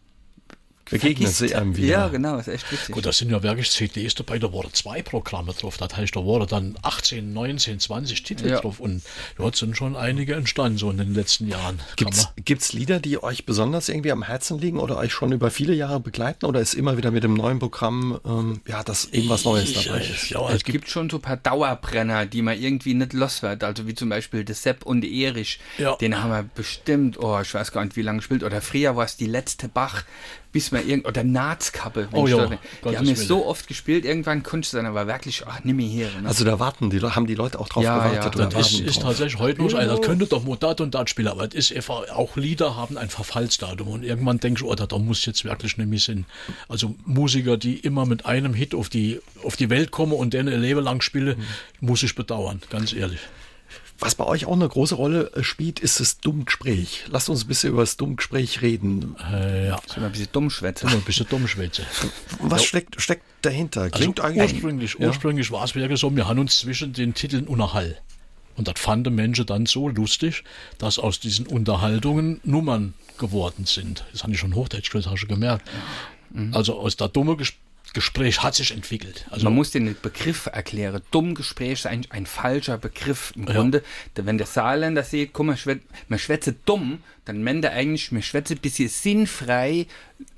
[0.91, 1.39] Begegnen vergisst.
[1.39, 1.87] sie einem wieder.
[1.89, 2.95] Ja, genau, ist echt witzig.
[2.95, 5.77] Gut, da sind ja wirklich CDs dabei, da waren zwei Programme drauf.
[5.77, 8.61] Das heißt, da waren dann 18, 19, 20 Titel Ja.
[8.61, 8.81] drauf.
[8.81, 9.03] Und
[9.37, 11.81] dort sind schon einige entstanden, so in den letzten Jahren.
[11.97, 15.51] Gibt's, man- gibt's Lieder, die euch besonders irgendwie am Herzen liegen oder euch schon über
[15.51, 19.45] viele Jahre begleiten oder ist immer wieder mit dem neuen Programm, ähm, ja, dass irgendwas
[19.45, 20.31] Neues Ich, dabei ist?
[20.31, 23.43] Ja, Es es gibt gibt schon so ein paar Dauerbrenner, die man irgendwie nicht los
[23.43, 23.63] wird.
[23.65, 25.61] Also wie zum Beispiel der Sepp und Erich.
[25.79, 25.97] Ja.
[25.97, 28.43] Den haben wir bestimmt, oh, ich weiß gar nicht, wie lange gespielt.
[28.43, 30.05] Oder früher war es die letzte Bach,
[30.53, 32.09] bis man irgend oder Nahtskappe.
[32.11, 32.47] wenn Oh ja.
[32.47, 35.77] Die Gottes haben wir so oft gespielt, irgendwann konnte ich dann aber wirklich, ach, nimm
[35.77, 36.09] mir her.
[36.21, 36.29] Ne?
[36.29, 38.81] Also da warten die, haben die Leute auch drauf Ja, gewartet ja, oder das ist,
[38.81, 41.55] ist tatsächlich heute noch, also, das könnte doch mal das und das spielen, aber es
[41.55, 45.25] ist einfach, auch Lieder haben ein Verfallsdatum und irgendwann denkst du, oh, da, da muss
[45.27, 46.27] jetzt wirklich mehr sein.
[46.69, 50.49] Also Musiker, die immer mit einem Hit auf die, auf die Welt kommen und den
[50.49, 51.47] ein Leben lang spielen,
[51.81, 53.21] muss ich bedauern, ganz ehrlich.
[54.01, 57.05] Was bei euch auch eine große Rolle äh, spielt, ist das Dummgespräch.
[57.11, 59.15] Lasst uns ein bisschen über das Dummgespräch reden.
[59.33, 60.89] Äh, ja, Soll mal ein bisschen dumm schwätzen.
[60.89, 61.85] immer ein bisschen dumm schwätze.
[62.41, 63.91] Was steckt, steckt dahinter?
[63.91, 64.55] Klingt also eigentlich.
[64.55, 65.09] ursprünglich, Ja.
[65.09, 67.99] ursprünglich war es wirklich so, wir haben uns zwischen den Titeln unterhalten.
[68.57, 70.45] Und das fanden Menschen dann so lustig,
[70.79, 74.05] dass aus diesen Unterhaltungen Nummern geworden sind.
[74.13, 75.69] Das habe ich schon Hochdeutsch gehört, hast du gemerkt.
[76.53, 77.53] Also aus der dumme Ges
[77.93, 79.27] Gespräch hat sich entwickelt.
[79.31, 81.03] Also Man muss den Begriff erklären.
[81.11, 83.83] Dumm Gespräch ist eigentlich ein falscher Begriff im Grunde.
[84.15, 85.59] Da, Wenn der Saarländer sieht, guck mal,
[86.09, 89.87] man schwätze dumm, dann meint er eigentlich, man schwätze ein bisschen sinnfrei,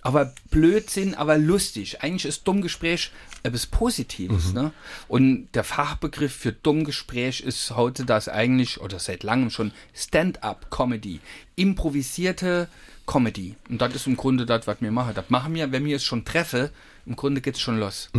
[0.00, 2.02] aber Blödsinn, aber lustig.
[2.02, 3.12] Eigentlich ist Dummgespräch
[3.42, 4.52] etwas Positives.
[4.52, 4.72] Ne?
[5.08, 11.20] Und der Fachbegriff für Dummgespräch ist heute das eigentlich, oder seit langem schon, Stand-up-Comedy.
[11.56, 12.68] Improvisierte
[13.06, 13.56] Comedy.
[13.68, 15.14] Und das ist im Grunde das, was wir machen.
[15.14, 16.70] Das machen wir, wenn wir es schon treffe,
[17.04, 18.10] im Grunde geht's schon los.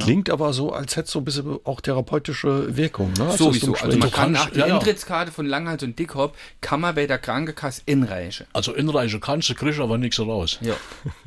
[0.00, 3.12] Klingt aber so, als hätte es so ein bisschen auch therapeutische Wirkung.
[3.18, 3.24] Ne?
[3.24, 3.74] als das Sowieso.
[3.74, 4.74] Also man kann nach der ja, ja.
[4.76, 8.46] Eintrittskarte von Langhals und Dickhop kann man bei der Krankenkasse inreichen.
[8.52, 10.58] Also Inreiche kannst du, kriegst aber nichts raus.
[10.62, 10.74] Ja.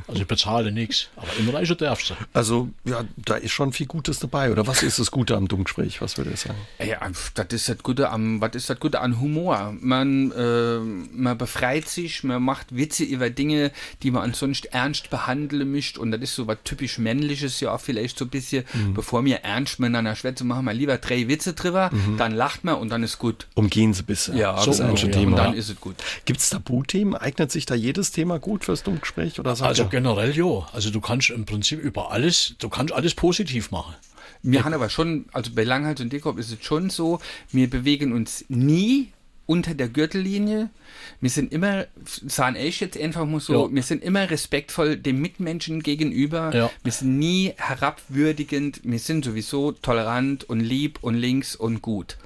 [0.08, 2.15] Also ich bezahle nichts, aber inreichen darfst du.
[2.34, 4.52] Also, ja, da ist schon viel Gutes dabei.
[4.52, 6.02] Oder was ist das Gute am Dummgespräch?
[6.02, 6.58] Was würde ich sagen?
[6.80, 6.99] Ja,
[7.36, 9.73] das ist das Gute am, was ist das Gute an Humor?
[9.80, 13.71] Man, äh, man befreit sich, man macht Witze über Dinge,
[14.02, 15.99] die man ansonsten ernst behandeln möchte.
[15.99, 18.94] Und das ist so was typisch Männliches ja auch vielleicht so ein bisschen, Mhm.
[18.94, 22.89] bevor wir ernst miteinander schwätzen, machen wir lieber drei Witze drüber, dann lacht man und
[22.89, 23.48] dann ist gut.
[23.56, 24.38] Umgehen Sie bisschen.
[24.38, 24.94] Ja, das ist genau.
[24.96, 25.38] ein und Thema.
[25.38, 25.96] dann ist es gut.
[26.26, 27.16] Gibt es Tabuthemen?
[27.16, 29.39] Eignet sich da jedes Thema gut fürs Dummgespräch?
[29.39, 30.68] Oder sagt Also ihr, generell ja.
[30.74, 33.94] Also du kannst im Prinzip über alles, du kannst alles positiv machen.
[34.42, 37.20] Wir haben aber schon, also bei Langhals und Dickkopf ist es schon so,
[37.52, 39.10] wir bewegen uns nie
[39.45, 40.69] unter der Gürtellinie.
[41.19, 43.75] Wir sind immer, sagen ich jetzt einfach mal so, Ja.
[43.75, 46.53] wir sind immer respektvoll dem Mitmenschen gegenüber.
[46.56, 46.69] Ja.
[46.84, 48.82] Wir sind nie herabwürdigend.
[48.84, 52.17] Wir sind sowieso tolerant und lieb und links und gut.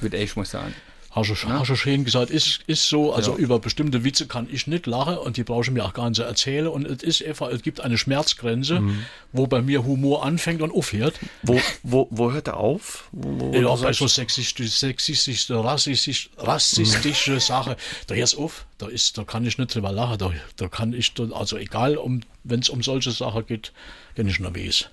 [0.00, 0.74] Würde ich mal sagen.
[1.12, 3.38] Hast du, hast du schön gesagt, ist, ist so, also Ja.
[3.38, 6.16] über bestimmte Witze kann ich nicht lachen und die brauche ich mir auch gar nicht
[6.16, 6.68] zu erzählen.
[6.68, 8.80] Und es ist einfach, es gibt eine Schmerzgrenze,
[9.32, 11.18] wo bei mir Humor anfängt und aufhört.
[11.42, 13.08] wo, wo, wo hört er auf?
[13.10, 19.18] Wo, wo Ja, bei so sexistisch, sexistisch, rassistisch, rassistische Sache, da hört's auf, da ist,
[19.18, 22.68] da kann ich nicht drüber lachen, da, da kann ich, also egal, um, wenn es
[22.68, 23.72] um solche Sachen geht,
[24.14, 24.88] kann ich nervös.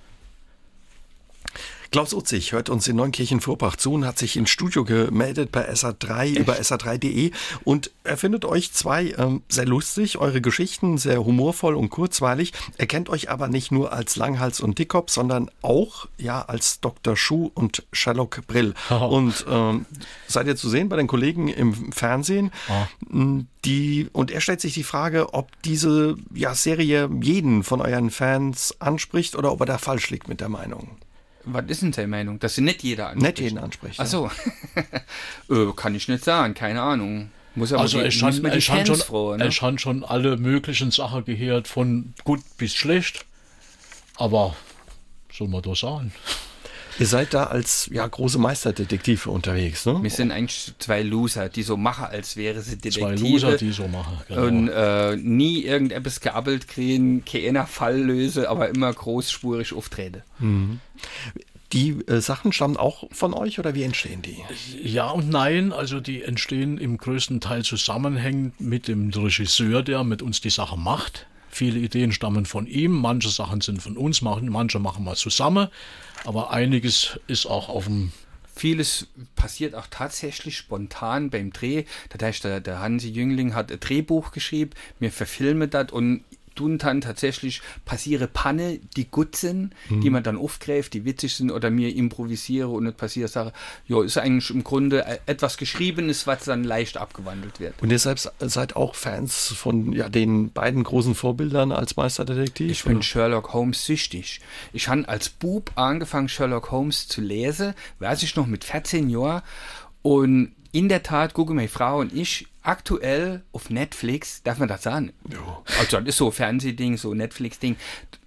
[1.91, 6.38] Klaus Utzig hört uns in Neunkirchen-Vorbach zu und hat sich ins Studio gemeldet bei SA3
[6.38, 7.32] über SA3.de
[7.63, 12.54] und er findet euch zwei ähm, sehr lustig, eure Geschichten sehr humorvoll und kurzweilig.
[12.78, 17.15] Er kennt euch aber nicht nur als Langhals und Dickkopf, sondern auch ja als Dr.
[17.15, 18.73] Schuh und Sherlock Brill.
[18.89, 19.86] und ähm,
[20.28, 22.52] seid ihr zu sehen bei den Kollegen im Fernsehen?
[23.12, 28.12] M, Die, und er stellt sich die Frage, ob diese ja, Serie jeden von euren
[28.12, 30.97] Fans anspricht oder ob er da falsch liegt mit der Meinung.
[31.49, 32.39] Was ist denn seine Meinung?
[32.39, 33.38] Dass sie nicht jeder anspricht.
[33.38, 33.99] Nicht jeden anspricht.
[33.99, 34.29] Ach so.
[35.49, 37.31] äh, kann ich nicht sagen, keine Ahnung.
[37.55, 39.45] Muss aber Also die, es muss man die es haben Fans schon, froh, ne?
[39.45, 43.25] es haben schon alle möglichen Sachen gehört, von gut bis schlecht,
[44.15, 44.55] aber
[45.33, 46.12] soll man doch sagen.
[46.99, 49.99] Ihr seid da als ja, große Meisterdetektive unterwegs, ne?
[50.01, 53.29] Wir sind eigentlich zwei Loser, die so machen, als wäre sie Zwei Detektive.
[53.29, 54.17] Loser, die so machen.
[54.27, 54.41] Genau.
[54.47, 60.23] und äh, nie irgendetwas geabbelt kriegen, keiner Fall löse, aber immer großspurig auftreten.
[61.73, 64.38] Die äh, Sachen stammen auch von euch oder wie entstehen die?
[64.83, 70.21] Ja und nein, also die entstehen im größten Teil zusammenhängend mit dem Regisseur, der mit
[70.21, 71.27] uns die Sache macht.
[71.49, 75.67] Viele Ideen stammen von ihm, manche Sachen sind von uns, machen- manche machen wir zusammen,
[76.25, 78.12] aber einiges ist auch auf dem
[78.58, 81.84] Vieles passiert auch tatsächlich spontan beim Dreh.
[82.10, 86.23] Das heißt, der, der Hansi Jüngling hat ein Drehbuch geschrieben, wir verfilmen das und
[86.58, 91.52] tun dann tatsächlich passiere Panne, die gut sind, die man dann aufgreift, die witzig sind
[91.52, 93.54] oder mir improvisiere und nicht passiert sage,
[93.88, 97.82] ja, ist eigentlich im Grunde äh, etwas Geschriebenes, was dann leicht abgewandelt wird.
[97.82, 102.72] Und ihr selbst seid auch Fans von ja, den beiden großen Vorbildern als Meisterdetektiv?
[102.72, 104.41] Ich bin Sherlock Holmes süchtig.
[104.74, 109.41] Ich habe als Bub angefangen, Sherlock Holmes zu lesen, weiß ich noch mit 14 Jahren.
[110.02, 114.84] Und in der Tat gucken meine Frau und ich aktuell auf Netflix, darf man das
[114.84, 115.13] sagen?
[115.32, 115.63] Ja.
[115.80, 117.77] Also das ist so Fernsehding, so Netflix-Ding.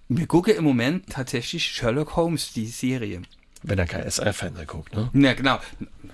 [0.09, 3.21] Wir gucken im Moment tatsächlich Sherlock Holmes, die Serie.
[3.63, 5.09] Wenn er kein SR-Fernsehen guckt, ne?
[5.13, 5.59] Ja, genau.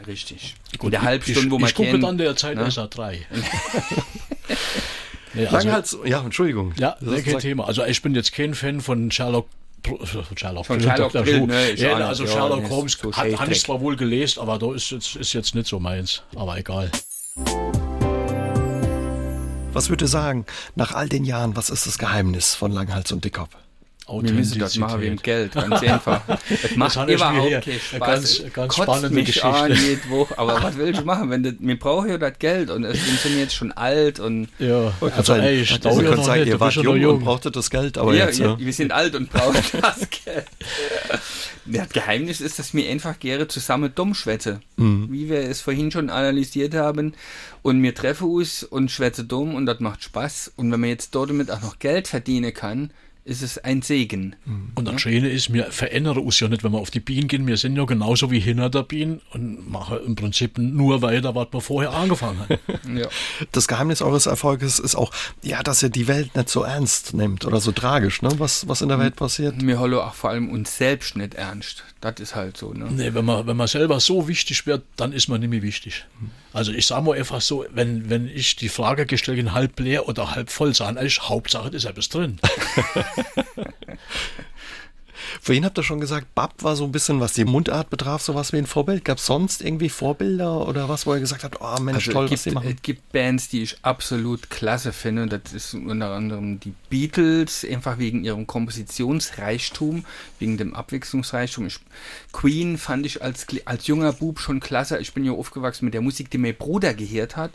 [0.05, 0.55] Richtig.
[0.81, 2.67] in der Halbstunde, ich, wo man Ich gucke kennt, dann derzeit ne?
[2.67, 3.19] SA3.
[5.33, 6.73] nee, also, Langhals, ja, Entschuldigung.
[6.77, 7.65] ja, kein Thema.
[7.65, 9.47] Also ich bin jetzt kein Fan von Sherlock
[10.35, 11.45] Sherlock, Von Sherlock Who.
[11.47, 14.57] ne, ich ja, also Ja, Sherlock Holmes so hat, habe ich zwar wohl gelesen, aber
[14.57, 16.23] da ist jetzt, ist jetzt nicht so meins.
[16.35, 16.91] Aber egal.
[19.73, 20.45] Was würdet ihr sagen,
[20.75, 23.55] nach all den Jahren, was ist das Geheimnis von Langhals und Dickkopf?
[24.09, 26.21] Wir müssen das machen wegen Geld, ganz einfach.
[26.49, 27.99] Es macht überhaupt keinen eine Spaß.
[27.99, 29.47] ganz- ganz kotzt spannende mich Geschichte.
[29.47, 30.37] An jede Woche.
[30.37, 33.37] Aber was will ich machen, wenn das, wir brauchen ja das Geld und es sind
[33.37, 36.59] jetzt schon alt und Ja, also Also, ey, ich könnt noch sagen, nicht, ihr du
[36.59, 38.59] wart jung, noch und brauchtet das Geld, aber ja, jetzt, ja, ja.
[38.59, 40.45] wir sind alt und brauchen das Geld.
[41.65, 44.61] Das Geheimnis ist, dass wir einfach gerne zusammen dumm schwätze.
[44.77, 45.07] Mhm.
[45.11, 47.13] Wie wir es vorhin schon analysiert haben.
[47.61, 50.53] Und wir treffen uns und schwätze dumm und das macht Spaß.
[50.55, 52.91] Und wenn man jetzt dort damit auch noch Geld verdienen kann,
[53.27, 54.35] ist es ein Segen.
[54.75, 57.45] Und das Schöne ist, wir verändern uns ja nicht, wenn wir auf die Bienen gehen.
[57.45, 61.47] Wir sind ja genauso wie hinter der Bienen und machen im Prinzip nur weiter, was
[61.51, 62.57] wir vorher angefangen haben.
[62.97, 63.09] Ja.
[63.51, 65.11] Das Geheimnis eures Erfolges ist auch,
[65.43, 68.29] ja, dass ihr die Welt nicht so ernst nimmt oder so tragisch, ne?
[68.37, 69.55] Was, was in der Welt passiert.
[69.59, 71.83] Wir hallo auch vor allem uns selbst nicht ernst.
[71.99, 72.87] Das ist halt so, ne?
[72.89, 76.05] Nee, wenn man, wenn man selber so wichtig wird, dann ist man nicht mehr wichtig.
[76.53, 80.07] Also ich sage mal einfach so, wenn, wenn ich die Frage gestellt habe, halb leer
[80.07, 82.39] oder halb voll, sage ich, Hauptsache ist etwas drin.
[85.41, 88.53] Vorhin habt ihr schon gesagt, Bab war so ein bisschen, was die Mundart betraf, sowas
[88.53, 89.03] wie ein Vorbild.
[89.03, 92.25] Gab es sonst irgendwie Vorbilder oder was, wo ihr gesagt habt, oh Mensch, Also toll,
[92.25, 92.75] es was gibt, die machen?
[92.75, 95.23] es gibt Bands, die ich absolut klasse finde.
[95.23, 100.05] Und das ist unter anderem die Beatles, einfach wegen ihrem Kompositionsreichtum,
[100.39, 101.67] wegen dem Abwechslungsreichtum.
[101.67, 101.79] Ich,
[102.31, 104.97] Queen fand ich als, als junger Bub schon klasse.
[104.99, 107.51] Ich bin ja aufgewachsen mit der Musik, die mein Bruder gehört hat.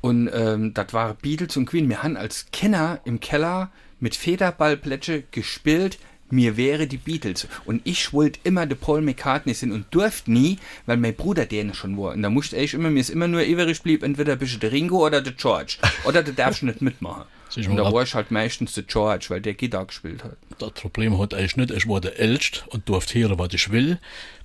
[0.00, 1.88] Und ähm, das war Beatles und Queen.
[1.88, 5.98] Wir haben als Kenner im Keller mit Federballplätsche gespielt.
[6.28, 7.46] Mir wäre die Beatles.
[7.66, 11.72] Und ich wollte immer der Paul McCartney sein und durfte nie, weil mein Bruder den
[11.72, 12.14] schon war.
[12.14, 14.72] Und da musste ich immer, mir ist immer nur übrig blieb, entweder bist du der
[14.72, 15.78] Ringo oder der George.
[16.04, 17.26] Oder du darfst nicht mitmachen.
[17.56, 20.36] Und da war ich halt meistens der George, weil der Gitarre gespielt hat.
[20.58, 21.70] Das Problem hat ich nicht.
[21.70, 23.98] Ich war der Älteste und durfte hören, was ich will.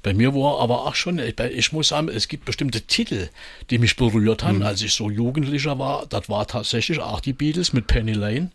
[0.03, 3.29] Bei mir war aber auch schon, ich, ich muss sagen, es gibt bestimmte Titel,
[3.69, 6.05] die mich berührt haben, als ich so Jugendlicher war.
[6.07, 8.51] Das war tatsächlich auch die Beatles mit Penny Lane.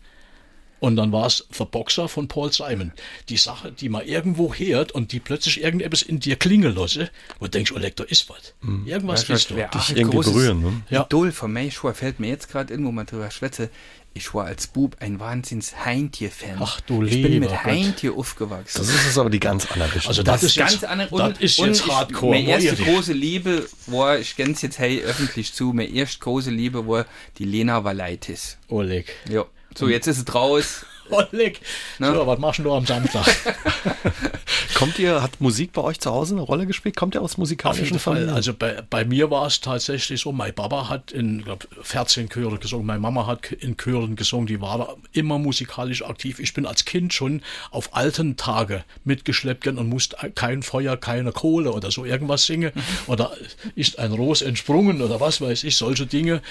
[0.79, 2.91] Und dann war es The Boxer von Paul Simon.
[3.29, 7.09] Die Sache, die man irgendwo hört und die plötzlich irgendetwas in dir klingeln lasse,
[7.39, 8.53] wo du denkst, oh, leck, da ist was.
[8.85, 9.69] Irgendwas Weißt ist du, da.
[9.71, 10.81] ein irgendwie berühren, ne?
[10.89, 11.05] Ja.
[11.05, 13.69] Idol von mir ich war, fällt mir jetzt gerade in, wo man drüber schwätze.
[14.13, 16.57] Ich war als Bub ein wahnsinns Heintje-Fan.
[16.59, 17.63] Ach du Ich bin mit Gott.
[17.65, 18.79] Heintje aufgewachsen.
[18.79, 20.09] Das ist aber die ganz andere Richtung.
[20.09, 22.35] Also das, ist ganz jetzt, andere das ist jetzt ich- Hardcore.
[22.35, 26.87] Meine erste große Liebe war, ich kenn's jetzt hey öffentlich zu, meine erste große Liebe
[26.87, 27.05] war
[27.37, 28.57] die Lena Valaitis.
[28.69, 29.13] Oleg.
[29.29, 29.45] Ja.
[29.75, 30.85] So, jetzt ist es raus.
[31.09, 31.61] Oleg.
[31.99, 32.13] Ne?
[32.13, 33.25] So, was machst du am Samstag?
[34.75, 36.95] Kommt ihr, hat Musik bei euch zu Hause eine Rolle gespielt?
[36.95, 37.97] Kommt ihr aus musikalischen.
[37.97, 38.29] Familien?
[38.29, 42.59] Also bei, bei mir war es tatsächlich so, mein Papa hat in glaub, 14 Chöre
[42.59, 46.39] gesungen, meine Mama hat in Chören gesungen, die war immer musikalisch aktiv.
[46.39, 51.31] Ich bin als Kind schon auf alten Tage mitgeschleppt worden und musste kein Feuer, keine
[51.31, 52.71] Kohle oder so irgendwas singen.
[53.07, 53.31] Oder
[53.75, 56.41] ist ein Ros entsprungen oder was weiß ich, solche Dinge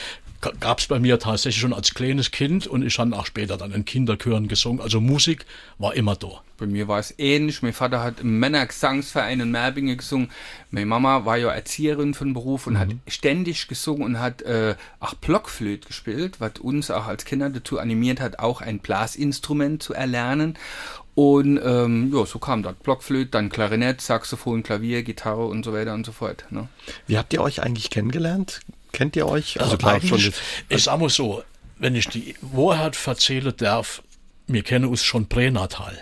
[0.40, 3.72] gab es bei mir tatsächlich schon als kleines Kind und ich habe auch später dann
[3.72, 4.80] in Kinderchören gesungen.
[4.80, 5.46] Also Musik
[5.78, 6.42] war immer da.
[6.58, 7.62] Bei mir war es ähnlich.
[7.62, 10.30] Mein Vater hat im Männergesangsverein in Merbinge gesungen.
[10.70, 15.14] Meine Mama war ja Erzieherin von Beruf und hat ständig gesungen und hat äh, auch
[15.14, 20.58] Blockflöte gespielt, was uns auch als Kinder dazu animiert hat, auch ein Blasinstrument zu erlernen.
[21.14, 22.74] Und ähm, ja, so kam das.
[22.76, 26.44] Blockflöte, dann Klarinett, Saxophon, Klavier, Gitarre und so weiter und so fort.
[26.50, 26.68] Ne?
[27.06, 28.60] Wie habt ihr euch eigentlich kennengelernt?
[28.96, 29.60] Kennt ihr euch?
[29.60, 30.32] Also klar, eigentlich,
[30.70, 31.44] ich sag mal so,
[31.76, 34.02] wenn ich die Wahrheit erzählen darf,
[34.46, 35.98] wir kennen uns schon pränatal.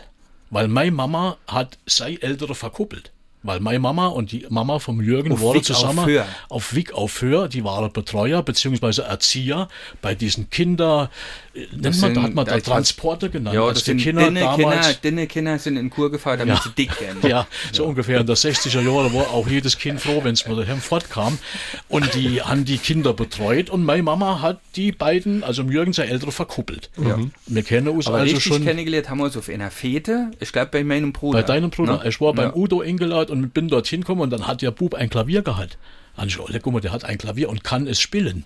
[0.51, 3.11] Weil meine Mama hat sei Ältere verkuppelt.
[3.47, 6.27] Weil meine Mama und die Mama vom Jürgen Auf waren Wick auf zusammen Föhr.
[6.49, 9.03] auf Wick auf Föhr, die waren Betreuer bzw.
[9.03, 9.69] Erzieher
[10.01, 11.11] bei diesen Kinder,
[11.55, 14.25] äh, nennt man, da hat man da das- Transporte genannt, Ja, als das die Kinder
[14.25, 17.19] dünne Kinder, damals dünne Kinder sind in Kur gefahren, damit sie dick werden.
[17.29, 20.59] ja, so ungefähr in der 60er Jahre war auch jedes Kind froh, wenn es mit
[20.59, 21.37] daheim fortkam.
[21.89, 26.09] Und die haben die Kinder betreut und meine Mama hat die beiden, also Jürgen, sein
[26.09, 26.89] Ältere, verkuppelt.
[26.97, 27.19] Ja.
[27.47, 30.51] Wir kennen uns Aber also richtig schon kennengelernt haben wir uns auf einer Fete, ich
[30.51, 31.41] glaube bei meinem Bruder.
[31.41, 31.99] bei deinem Bruder.
[32.03, 32.09] Ne?
[32.09, 32.55] Ich war beim Ja.
[32.57, 35.79] Udo eingeladen und bin dorthin gekommen und dann hat der Bub ein Klavier gehabt.
[36.17, 38.45] Dann ich, guck mal, der hat ein Klavier und kann es spielen.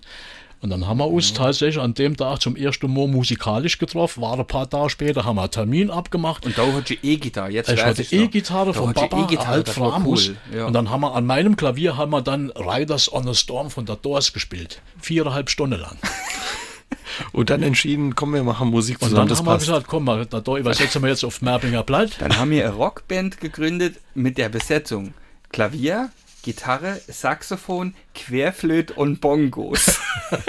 [0.61, 4.21] Und dann haben wir uns tatsächlich an dem Tag zum ersten Mal musikalisch getroffen.
[4.21, 6.45] War ein paar Tage später, haben wir einen Termin abgemacht.
[6.45, 7.51] Und da hatte ich E-Gitarre.
[7.51, 8.03] Jetzt Ich hatte.
[8.03, 10.29] E-Gitarre ich Papa, E-Gitarre, halt Framus.
[10.29, 10.57] cool.
[10.57, 10.65] Ja.
[10.65, 13.85] Und dann haben wir an meinem Klavier haben wir dann Riders on a Storm von
[13.85, 14.81] der Doors gespielt.
[14.99, 15.97] Viereinhalb Stunden lang.
[17.31, 20.05] Und dann entschieden, komm, wir machen Musik Und zusammen, dann das haben wir gesagt, komm
[20.05, 22.11] mal, da übersetzen wir jetzt auf Merbinger Blatt.
[22.19, 25.13] Dann haben wir eine Rockband gegründet mit der Besetzung
[25.51, 26.09] Klavier,
[26.43, 29.99] Gitarre, Saxophon, Querflöte und Bongos.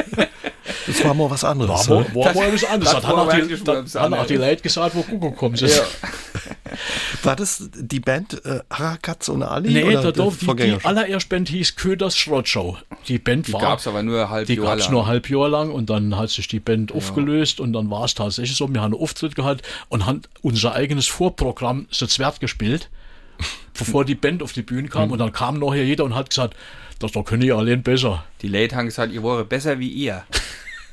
[0.87, 1.89] Das war mal was anderes.
[1.89, 2.07] War, ne?
[2.15, 2.93] war, war mal was anderes.
[2.93, 4.51] das Das haben war auch die, wirklich mal da- was haben auch die anderes.
[4.51, 5.61] Leute gesagt, wo Google kommt.
[5.61, 5.69] ja.
[7.23, 9.73] War das die Band äh, Harakatz und Ali?
[9.73, 12.77] Nee, oder da der darf, die, die allererste Band hieß Köders Schrotshow.
[13.09, 13.61] Die Band Die war.
[13.61, 14.93] gab es aber nur halb Die Jahr gab es lang.
[14.93, 18.15] nur halb Jahr lang und dann hat sich die Band aufgelöst und dann war es
[18.15, 22.89] tatsächlich so, wir haben einen Auftritt gehabt und haben unser eigenes Vorprogramm zu zweit gespielt,
[23.79, 25.13] bevor die Band auf die Bühne kam Mhm.
[25.13, 26.55] und dann kam nachher jeder und hat gesagt,
[26.99, 28.25] das da können ihr allein besser.
[28.43, 30.25] Die Leute haben gesagt, ihr wäre besser wie ihr.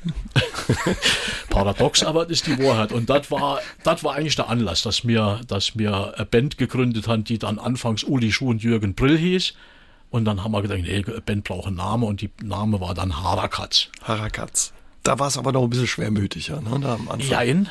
[1.50, 2.92] Paradox, aber das ist die Wahrheit.
[2.92, 7.08] Und das war, das war eigentlich der Anlass, dass wir, dass wir eine Band gegründet
[7.08, 9.54] haben, die dann anfangs Uli Schuh und Jürgen Brill hieß.
[10.10, 12.94] Und dann haben wir gedacht, nee, eine Band braucht einen Namen und die Name war
[12.94, 13.88] dann Harakatz.
[14.02, 14.72] Harakatz.
[15.02, 16.80] Da war es aber noch ein bisschen schwermütiger, ne?
[16.80, 17.20] Da am Anfang.
[17.20, 17.68] Jein.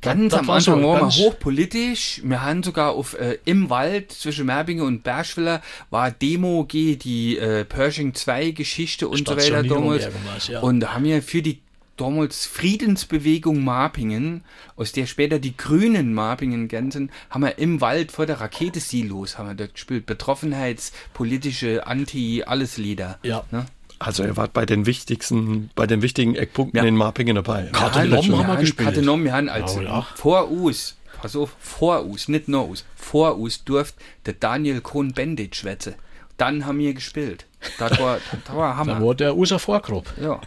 [0.00, 2.20] Ganz das am Anfang waren wir hochpolitisch.
[2.24, 7.36] Wir haben sogar auf äh, im Wald zwischen Merbinge und Berschwiller war Demo G, die
[7.36, 10.08] äh, Pershing 2 Geschichte und so weiter damals.
[10.46, 10.60] ja.
[10.60, 11.60] Und da haben wir für die
[11.96, 14.44] damals Friedensbewegung Marpingen,
[14.76, 19.36] aus der später die Grünen Marpingen gänzen, haben wir im Wald vor der Rakete Silos
[19.36, 20.06] haben wir dort gespielt.
[20.06, 23.18] Betroffenheitspolitische, Anti-alles Lieder.
[23.22, 23.44] Ja.
[23.50, 23.66] Ne?
[23.98, 26.84] Also ihr wart bei den wichtigsten, bei den wichtigen Eckpunkten Ja.
[26.84, 27.68] in Marpingen dabei.
[27.72, 28.94] Karte Ja, haben wir gespielt.
[28.94, 34.34] Karte haben als Ja, vor Us, pass auf, voraus, nicht nur aus, voraus durfte der
[34.34, 35.96] Daniel Kohn-Bendit schwätze.
[36.36, 37.46] Dann haben wir gespielt.
[37.78, 38.94] Das war, das war Hammer.
[39.00, 40.06] Da war der unser Vorgrupp.
[40.20, 40.40] Ja.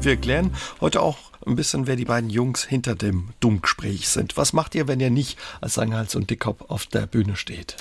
[0.00, 4.36] Wir klären heute auch ein bisschen, wer die beiden Jungs hinter dem Dummgespräch sind.
[4.36, 7.76] Was macht ihr, wenn ihr nicht als Sanghals und Dickhop auf der Bühne steht?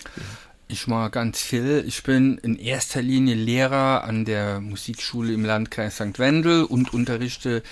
[0.70, 1.86] Ich mache ganz viel.
[1.88, 6.20] Ich bin in erster Linie Lehrer an der Musikschule im Landkreis St.
[6.20, 7.64] Wendel und unterrichte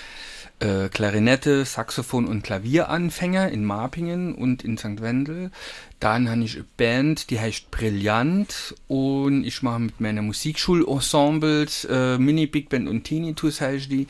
[0.60, 5.02] äh, Klarinette, Saxophon und Klavieranfänger in Marpingen und in St.
[5.02, 5.50] Wendel.
[5.98, 12.18] Dann habe ich eine Band, die heißt Brillant und ich mache mit meiner Musikschul-Ensembles, äh,
[12.18, 14.06] Mini-Big Band und Tinnitus heißt die,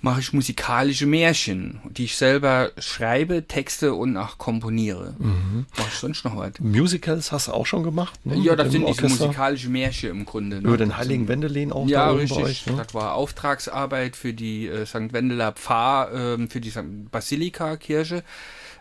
[0.00, 5.16] mache ich musikalische Märchen, die ich selber schreibe, texte und auch komponiere.
[5.18, 5.66] Mhm.
[5.76, 6.52] Mache ich sonst noch was?
[6.60, 8.24] Musicals hast du auch schon gemacht?
[8.24, 8.36] Ne?
[8.36, 10.62] Ja, das sind diese musikalische Märchen im Grunde.
[10.62, 10.68] Ne?
[10.68, 12.44] Über den Heiligen Wendelin auch Ja, richtig.
[12.44, 12.74] Euch, ne?
[12.76, 15.12] Das war Auftragsarbeit für die äh, St.
[15.12, 16.72] Wendeler Pfarr, äh, für die
[17.10, 18.22] Basilika-Kirche.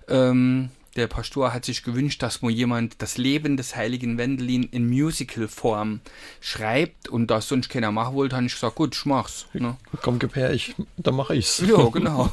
[0.07, 4.87] Ähm, der Pastor hat sich gewünscht, dass mal jemand das Leben des heiligen Wendelin in
[4.87, 6.01] Musical-Form
[6.39, 9.47] schreibt und das sonst keiner machen wollte, habe ich gesagt, gut, ich mach's.
[9.53, 9.75] Ne?
[10.01, 11.63] Komm, gib her, ich, dann mache ich's.
[11.67, 12.31] Ja, genau.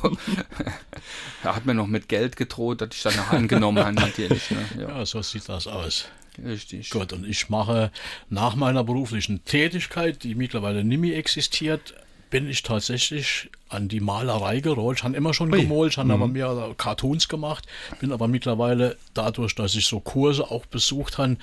[1.43, 4.51] er hat mir noch mit Geld gedroht, dass ich dann noch angenommen habe, natürlich.
[4.51, 4.59] Ne?
[4.79, 4.89] Ja.
[4.89, 6.07] ja, so sieht das aus.
[6.45, 6.91] Richtig.
[6.91, 7.91] Gut, und ich mache
[8.29, 11.95] nach meiner beruflichen Tätigkeit, die mittlerweile nicht mehr existiert,
[12.31, 14.99] bin ich tatsächlich an die Malerei gerollt.
[14.99, 16.15] Ich habe immer schon gemalt, habe mhm.
[16.15, 17.67] aber mehr Cartoons gemacht,
[18.01, 21.37] bin aber mittlerweile dadurch, dass ich so Kurse auch besucht habe,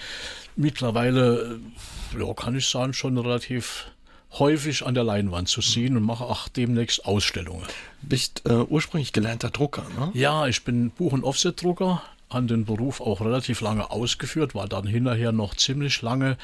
[0.56, 1.60] mittlerweile,
[2.15, 3.88] äh, ja, kann ich sagen, schon relativ
[4.39, 7.65] häufig an der Leinwand zu sehen und mache auch demnächst Ausstellungen.
[8.02, 10.12] Bist äh, ursprünglich gelernter Drucker, ne?
[10.13, 14.86] Ja, ich bin Buch- und Offset-Drucker, an den Beruf auch relativ lange ausgeführt, war dann
[14.86, 16.38] hinterher noch ziemlich lange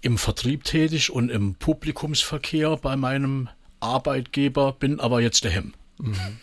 [0.00, 3.48] im Vertrieb tätig und im Publikumsverkehr bei meinem
[3.86, 5.74] Arbeitgeber, bin aber jetzt der Hem.
[5.98, 6.38] Mhm.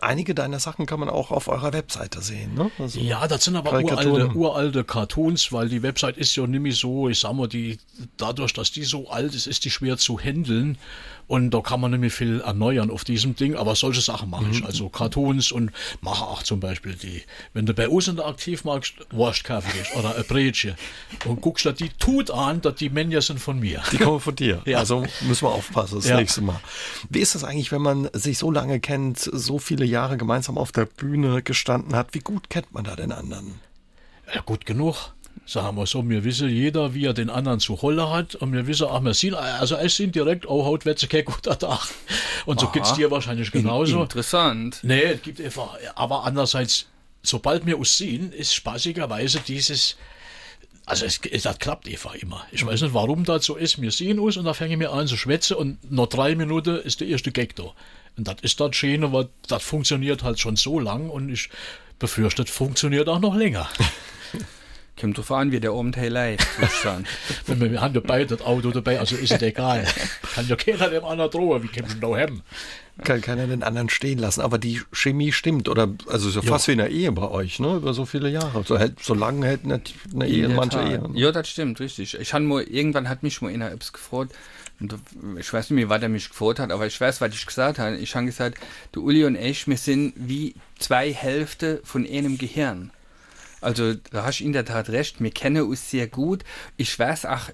[0.00, 2.70] Einige deiner Sachen kann man auch auf eurer Webseite sehen, ne?
[2.78, 7.08] Also ja, das sind aber uralte, uralte Cartoons, weil die Website ist ja nämlich so,
[7.08, 7.78] ich sag mal, die,
[8.16, 10.78] dadurch, dass die so alt ist, ist die schwer zu handeln.
[11.28, 14.60] Und da kann man nämlich viel erneuern auf diesem Ding, aber solche Sachen mache ich.
[14.60, 14.66] Mhm.
[14.66, 19.98] Also Cartoons und mache auch zum Beispiel die, wenn du bei uns interaktiv magst, Wurstkaffee
[19.98, 20.76] oder ein Brötchen
[21.24, 23.82] und guckst dir die tut an, dass die Männer sind von mir.
[23.90, 24.46] Die kommen von dir.
[24.66, 24.78] Ja.
[24.78, 26.16] Also müssen wir aufpassen das ja.
[26.16, 26.58] nächste Mal.
[27.08, 30.72] Wie ist das eigentlich, wenn man sich so lange kennt, so viele Jahre gemeinsam auf
[30.72, 32.12] der Bühne gestanden hat?
[32.12, 33.60] Wie gut kennt man da den anderen?
[34.34, 35.12] Ja, gut genug
[35.46, 38.66] sagen wir so, wir wissen jeder, wie er den anderen zu holen hat und wir
[38.66, 41.88] wissen auch, wir sind, also es sind direkt, oh, haut kein guter Tag.
[42.46, 44.02] Und so geht es dir wahrscheinlich genauso.
[44.02, 44.80] Interessant.
[44.82, 46.86] Nee, es gibt einfach, aber andererseits,
[47.22, 49.96] sobald wir uns sehen, ist spaßigerweise dieses,
[50.84, 52.44] also es, es, das klappt einfach immer.
[52.50, 53.80] Ich weiß nicht, warum das so ist.
[53.80, 57.00] Wir sehen uns und da fangen wir an zu schwätzen und nach drei Minuten ist
[57.00, 57.72] der erste Gag da.
[58.16, 61.50] Und das ist das Schöne, weil das funktioniert halt schon so lang und ich
[61.98, 63.68] befürchte, funktioniert auch noch länger.
[64.98, 66.46] Kommt drauf an, wie der Abend leid,
[67.46, 69.86] Wenn wir, wir haben ja beide das Auto dabei, also ist es egal.
[70.34, 72.42] Kann ja keiner dem anderen drohen, wie kommt da hem?
[73.04, 76.46] Kann keiner den anderen stehen lassen, aber die Chemie stimmt, oder, also so ja.
[76.48, 78.64] fast wie in der Ehe bei euch, ne, über so viele Jahre.
[78.64, 79.82] So, so lange hält eine,
[80.14, 81.00] eine Ehe, manche Ehe.
[81.00, 81.10] Ne?
[81.12, 82.18] Ja, das stimmt, richtig.
[82.18, 84.32] Ich mal, irgendwann hat mich mal einer Apps gefragt,
[85.38, 87.78] ich weiß nicht mehr, was er mich gefragt hat, aber ich weiß, was ich gesagt
[87.78, 87.96] habe.
[87.96, 88.58] Ich habe gesagt,
[88.92, 92.90] du Uli und ich, wir sind wie zwei Hälfte von einem Gehirn.
[93.66, 96.44] Also da hast du in der Tat recht, wir kennen uns sehr gut.
[96.76, 97.50] Ich weiß auch,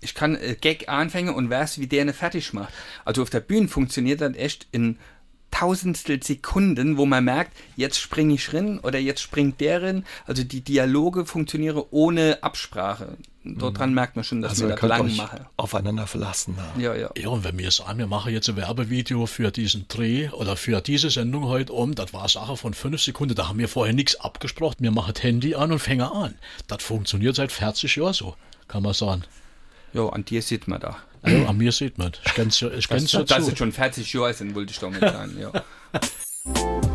[0.00, 2.72] ich kann Gag anfangen und weiß, wie der eine fertig macht.
[3.04, 4.96] Also auf der Bühne funktioniert das echt in
[5.50, 10.06] Tausendstel Sekunden, wo man merkt, jetzt springe ich rein oder jetzt springt der rein.
[10.26, 13.18] Also die Dialoge funktionieren ohne Absprache.
[13.56, 13.94] Dort dran mhm.
[13.94, 15.46] merkt man schon, dass also wir das lang machen.
[15.56, 16.56] Aufeinander verlassen.
[16.76, 16.94] Ja.
[16.94, 17.10] ja, ja.
[17.16, 20.80] Ja, und wenn wir sagen, wir machen jetzt ein Werbevideo für diesen Dreh oder für
[20.80, 23.94] diese Sendung heute um, das war eine Sache von fünf Sekunden, da haben wir vorher
[23.94, 24.76] nichts abgesprochen.
[24.80, 26.34] Wir machen das Handy an und fangen an.
[26.66, 29.22] Das funktioniert seit 40 Jahren so, kann man sagen.
[29.92, 30.96] Ja, an dir sieht man da.
[31.26, 32.12] Ja, an mir sieht man.
[32.24, 35.00] Ich kenn's ja, ich das, ja das ist schon 40 Jahre sind, wollte ich damit
[35.00, 35.36] sagen.
[35.38, 35.52] Ja.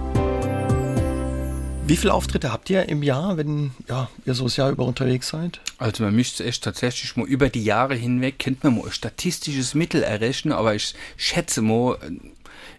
[1.85, 5.27] Wie viele Auftritte habt ihr im Jahr, wenn ja, ihr so das Jahr über unterwegs
[5.27, 5.59] seid?
[5.77, 9.73] Also man müsste echt tatsächlich mal über die Jahre hinweg, könnte man mal ein statistisches
[9.73, 11.97] Mittel errechnen, aber ich schätze mal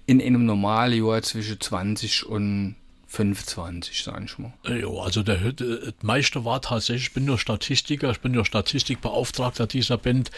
[0.06, 2.76] in einem normalen Jahr zwischen 20 und
[3.08, 4.54] 25, sag ich mal.
[4.66, 9.66] Ja, also der, der meiste war tatsächlich, ich bin nur Statistiker, ich bin nur Statistikbeauftragter
[9.66, 10.30] dieser Band.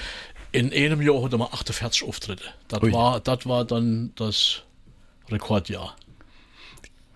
[0.51, 2.45] In einem Jahr hatte man 48 Auftritte.
[2.67, 4.63] Das war, das war dann das
[5.31, 5.97] Rekordjahr.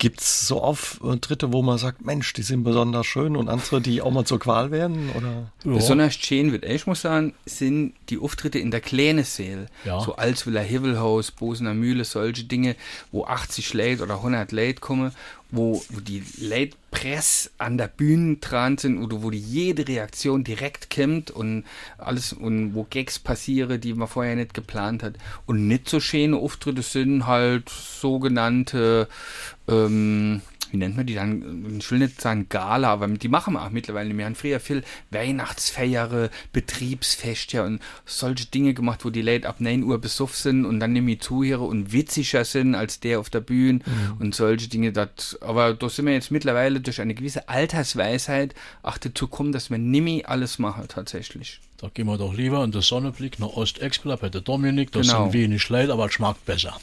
[0.00, 4.00] Gibt es so Auftritte, wo man sagt, Mensch, die sind besonders schön und andere, die
[4.00, 5.10] auch mal zur Qual werden?
[5.10, 5.52] Oder?
[5.62, 5.74] Ja.
[5.74, 9.66] Besonders schön wird ich muss sagen, sind die Auftritte in der kleinen Säle.
[9.84, 10.00] Ja.
[10.00, 12.76] So Alswiller Hivelhaus, Bosener Mühle, solche Dinge,
[13.12, 15.12] wo 80 Leute oder 100 Leute kommen
[15.52, 20.44] wo, wo die Late Press an der Bühne dran sind oder wo die jede Reaktion
[20.44, 21.64] direkt kommt und
[21.98, 25.14] alles und wo Gags passieren, die man vorher nicht geplant hat.
[25.46, 29.08] Und nicht so schöne Auftritte sind halt sogenannte
[29.68, 31.78] ähm, wie nennt man die dann?
[31.78, 34.16] Ich will nicht sagen Gala, aber die machen wir auch mittlerweile.
[34.16, 39.82] Wir haben früher viel Weihnachtsfeiere, Betriebsfeste und solche Dinge gemacht, wo die Leute ab 9
[39.82, 43.80] Uhr besoffen sind und dann nämlich zuhören und witziger sind als der auf der Bühne
[43.84, 44.20] mhm.
[44.20, 44.92] und solche Dinge.
[44.92, 49.70] Dat, aber da sind wir jetzt mittlerweile durch eine gewisse Altersweisheit auch dazu kommen, dass
[49.70, 51.60] wir nimmer alles machen tatsächlich.
[51.78, 54.92] Da gehen wir doch lieber in den Sonnenblick nach Ostexpler bei der Dominik.
[54.92, 55.24] Das genau.
[55.24, 56.76] sind wenig Leute, aber es schmeckt besser.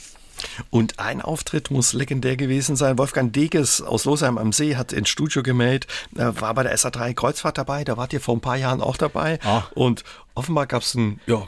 [0.69, 2.97] Und ein Auftritt muss legendär gewesen sein.
[2.97, 7.57] Wolfgang Deges aus Losheim am See hat ins Studio gemeldet, war bei der SA3 Kreuzfahrt
[7.57, 9.39] dabei, da wart ihr vor ein paar Jahren auch dabei.
[9.43, 9.63] Ah.
[9.73, 10.03] Und
[10.37, 11.47] offenbar gab es ein ja,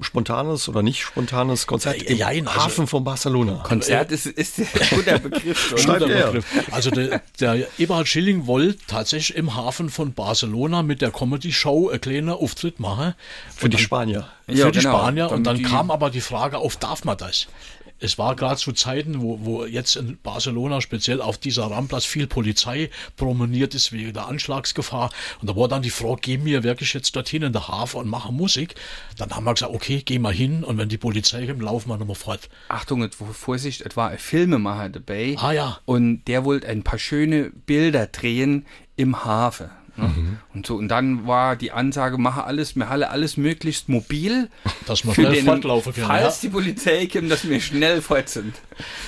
[0.00, 3.62] spontanes oder nicht spontanes Konzert im ja, also Hafen von Barcelona.
[3.64, 5.74] Konzert ist, ist ein guter Begriff.
[5.74, 6.44] guter Begriff.
[6.70, 12.00] Also der, der Eberhard Schilling wollte tatsächlich im Hafen von Barcelona mit der Comedy-Show einen
[12.00, 13.14] kleinen Auftritt machen.
[13.56, 14.28] Für die Spanier.
[14.46, 14.98] Für ja, die genau.
[14.98, 15.30] Spanier.
[15.30, 17.48] Und dann kam aber die Frage auf, darf man das?
[17.98, 22.26] Es war gerade zu Zeiten, wo, wo jetzt in Barcelona speziell auf dieser Ramblas viel
[22.26, 25.10] Polizei promeniert ist wegen der Anschlagsgefahr.
[25.40, 28.08] Und da war dann die Frage, gehen wir wirklich jetzt dorthin in der Hafen und
[28.08, 28.74] machen Musik?
[29.16, 31.96] Dann haben wir gesagt, okay, gehen wir hin und wenn die Polizei kommt, laufen wir
[31.96, 32.48] nochmal fort.
[32.68, 35.36] Achtung, Vorsicht, es war ein Filmemacher dabei.
[35.38, 35.78] Ah ja.
[35.84, 38.66] Und der wollte ein paar schöne Bilder drehen
[38.96, 39.70] im Hafen.
[39.96, 40.08] Ne?
[40.08, 40.38] Mhm.
[40.54, 44.48] Und so, und dann war die Ansage, mache alles, mir halle alles möglichst mobil.
[44.86, 46.06] Dass man schnell fortlaufen kann.
[46.06, 46.48] Falls ja.
[46.48, 48.54] die Polizei kommt, dass wir schnell fort sind.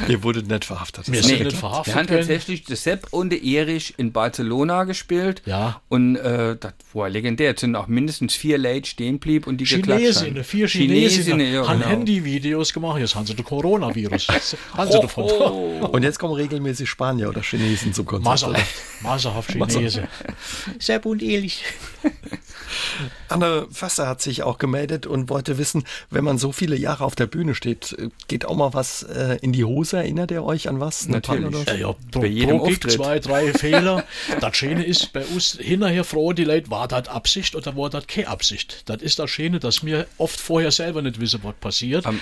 [0.09, 1.11] Ihr wurdet nicht verhaftet.
[1.11, 1.95] Wir sind nicht verhaftet.
[1.95, 5.43] Wir haben tatsächlich der Sepp und der Erich in Barcelona gespielt.
[5.47, 5.81] Ja.
[5.89, 7.55] Und äh, das war legendär.
[7.55, 11.67] Es sind auch mindestens vier Leute stehen blieb und die Chinesen, geklatscht vier Chinesen ja,
[11.67, 11.91] haben genau.
[11.91, 12.99] Handyvideos gemacht.
[12.99, 14.29] Jetzt haben sie den Coronavirus.
[14.75, 15.25] haben sie davon.
[15.25, 15.89] Oh.
[15.93, 18.25] Und jetzt kommen regelmäßig Spanier oder Chinesen zum Konzert.
[18.25, 20.09] Maserhaft, Maserhaft Chinesen.
[20.81, 21.65] Sepp und Erich.
[23.29, 27.15] Anne Fasser hat sich auch gemeldet und wollte wissen, wenn man so viele Jahre auf
[27.15, 29.99] der Bühne steht, geht auch mal was äh, in die Hose?
[29.99, 31.09] Erinnert ihr euch an was?
[31.09, 31.67] Natürlich.
[31.67, 32.93] Ja, ja, pro, bei jedem pro Auftritt.
[32.93, 34.05] zwei, drei Fehler.
[34.41, 38.07] das Schöne ist bei uns hinterher froh, die Leute, war das Absicht oder war das
[38.07, 38.83] keine Absicht?
[38.87, 42.07] Das ist das Schöne, dass wir oft vorher selber nicht wissen, was passiert.
[42.07, 42.21] Um,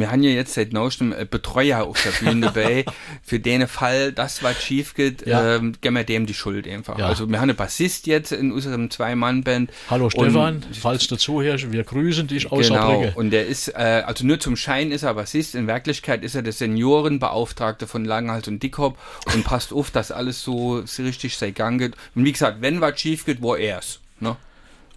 [0.00, 2.84] wir haben ja jetzt seit neuestem Betreuer auf der Bühne dabei.
[3.22, 5.56] Für den Fall, dass was schief geht, ja.
[5.56, 6.98] ähm, geben wir dem die Schuld einfach.
[6.98, 7.06] Ja.
[7.06, 9.70] Also wir haben einen Bassist jetzt in unserem Zwei-Mann-Band.
[9.90, 14.26] Hallo Stefan, falls du zuhörst, wir grüßen dich aus Genau, und der ist, äh, also
[14.26, 18.62] nur zum Schein ist er Bassist, in Wirklichkeit ist er der Seniorenbeauftragte von Langhals und
[18.62, 18.98] Dickhop
[19.34, 21.94] und passt auf, dass alles so richtig sei Gang geht.
[22.14, 24.00] Und wie gesagt, wenn was schief geht, wo er ist.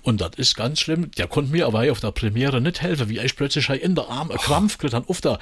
[0.02, 1.12] Und das ist ganz schlimm.
[1.18, 4.30] Der konnte mir aber auf der Premiere nicht helfen, wie ich plötzlich in der Arm
[4.30, 5.40] einen Krampf gekriegt habe auf der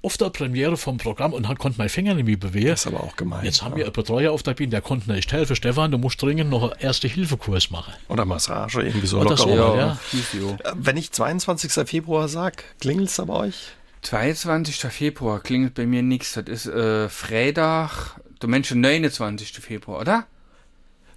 [0.00, 2.68] auf der Premiere vom Programm und hat, konnte mein Finger nicht mehr bewegen.
[2.68, 3.44] Das ist aber auch gemein.
[3.44, 3.78] Jetzt haben ja.
[3.78, 5.56] wir einen Betreuer auf der Bühne, der konnte nicht helfen.
[5.56, 7.94] Stefan, du musst dringend noch einen Erste-Hilfe-Kurs machen.
[8.08, 9.20] Oder Massage, irgendwie so.
[9.20, 9.76] Oder so, ja.
[9.76, 9.98] ja.
[10.22, 11.72] Äh, wenn ich 22.
[11.88, 13.56] Februar sage, klingelt es bei euch?
[14.02, 14.76] 22.
[14.92, 16.34] Februar klingelt bei mir nichts.
[16.34, 19.52] Das ist äh, Freitag, der Mensch 29.
[19.54, 20.26] Februar, oder?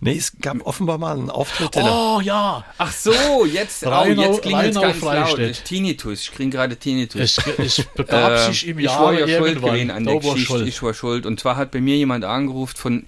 [0.04, 1.78] Nee, es gab offenbar mal einen Auftritt.
[1.78, 2.66] Oh ja.
[2.80, 5.38] Ach so, jetzt, oh, jetzt klingt es ganz laut.
[5.38, 7.22] Ich Tinnitus, ich kriege gerade Tinnitus.
[7.22, 10.64] Es, es begab äh, sich im Jahr Ich war ja schuld gewesen an der Geschichte.
[10.64, 11.28] Ich war schuld.
[11.28, 13.06] Und zwar hat bei mir jemand angerufen von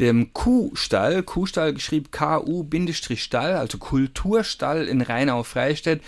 [0.00, 6.00] dem Kuhstall, Kuhstall geschrieben K-U-Stall, also Kulturstall in Rheinau-Freistadt.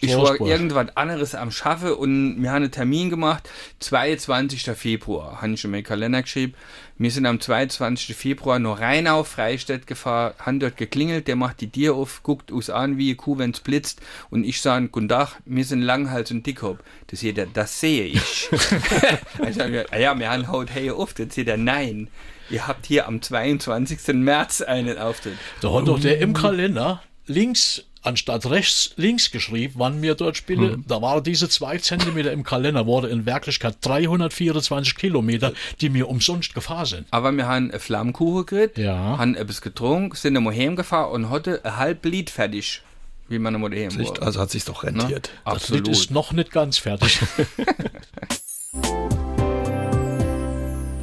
[0.00, 3.48] Ich war irgendwas anderes am Schaffe und wir haben einen Termin gemacht,
[3.80, 4.64] 22.
[4.76, 6.54] Februar, habe ich schon mal Kalender geschrieben.
[6.98, 8.16] Wir sind am 22.
[8.16, 12.96] Februar nur Rheinau-Freistadt gefahren, haben dort geklingelt, der macht die Tier auf, guckt uns an
[12.96, 16.82] wie eine Kuh, wenn's blitzt und ich sage, guten Tag, wir sind Langhals und Dickhop.
[17.08, 18.48] Das jeder, das sehe ich.
[19.38, 22.08] also, ja, wir haben heute hey auf, das sieht er, nein.
[22.50, 24.14] Ihr habt hier am 22.
[24.14, 25.34] März einen Auftritt.
[25.60, 30.74] Da hat doch der im Kalender links anstatt rechts links geschrieben, wann wir dort spielen.
[30.74, 30.84] Hm.
[30.86, 36.54] Da waren diese zwei Zentimeter im Kalender, wurde in Wirklichkeit 324 Kilometer, die mir umsonst
[36.54, 37.06] gefahren sind.
[37.10, 39.18] Aber wir haben eine Flammkuchen gekriegt, ja.
[39.18, 42.82] haben etwas getrunken, sind immer heimgefahren und heute ein halb Lied fertig.
[43.28, 44.22] Wie man immer heim war.
[44.22, 45.32] Also hat sich doch rentiert.
[45.44, 45.52] Na?
[45.52, 45.88] Das Absolut.
[45.88, 47.18] Lied ist noch nicht ganz fertig.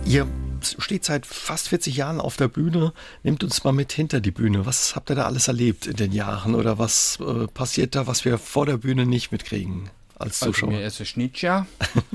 [0.06, 0.26] Ihr
[0.66, 2.94] steht seit fast 40 Jahren auf der Bühne.
[3.24, 4.66] Nehmt uns mal mit hinter die Bühne.
[4.66, 8.26] Was habt ihr da alles erlebt in den Jahren oder was äh, passiert da, was
[8.26, 10.70] wir vor der Bühne nicht mitkriegen als also Zuschauer?
[10.70, 11.68] Also mir ist es Schnitzer.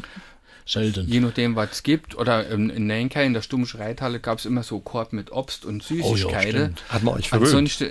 [0.69, 1.09] selten.
[1.09, 2.17] Je nachdem, was es gibt.
[2.17, 5.65] Oder in, in Nenka, in der Stummsche Reithalle, gab es immer so Korb mit Obst
[5.65, 6.51] und Süßigkeiten.
[6.51, 6.83] stimmt.
[6.89, 7.49] Hat man euch verwöhnt.
[7.49, 7.91] Ansonsten,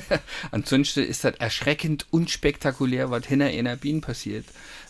[0.50, 4.44] ansonsten ist das erschreckend unspektakulär, was hinter einer Biene passiert.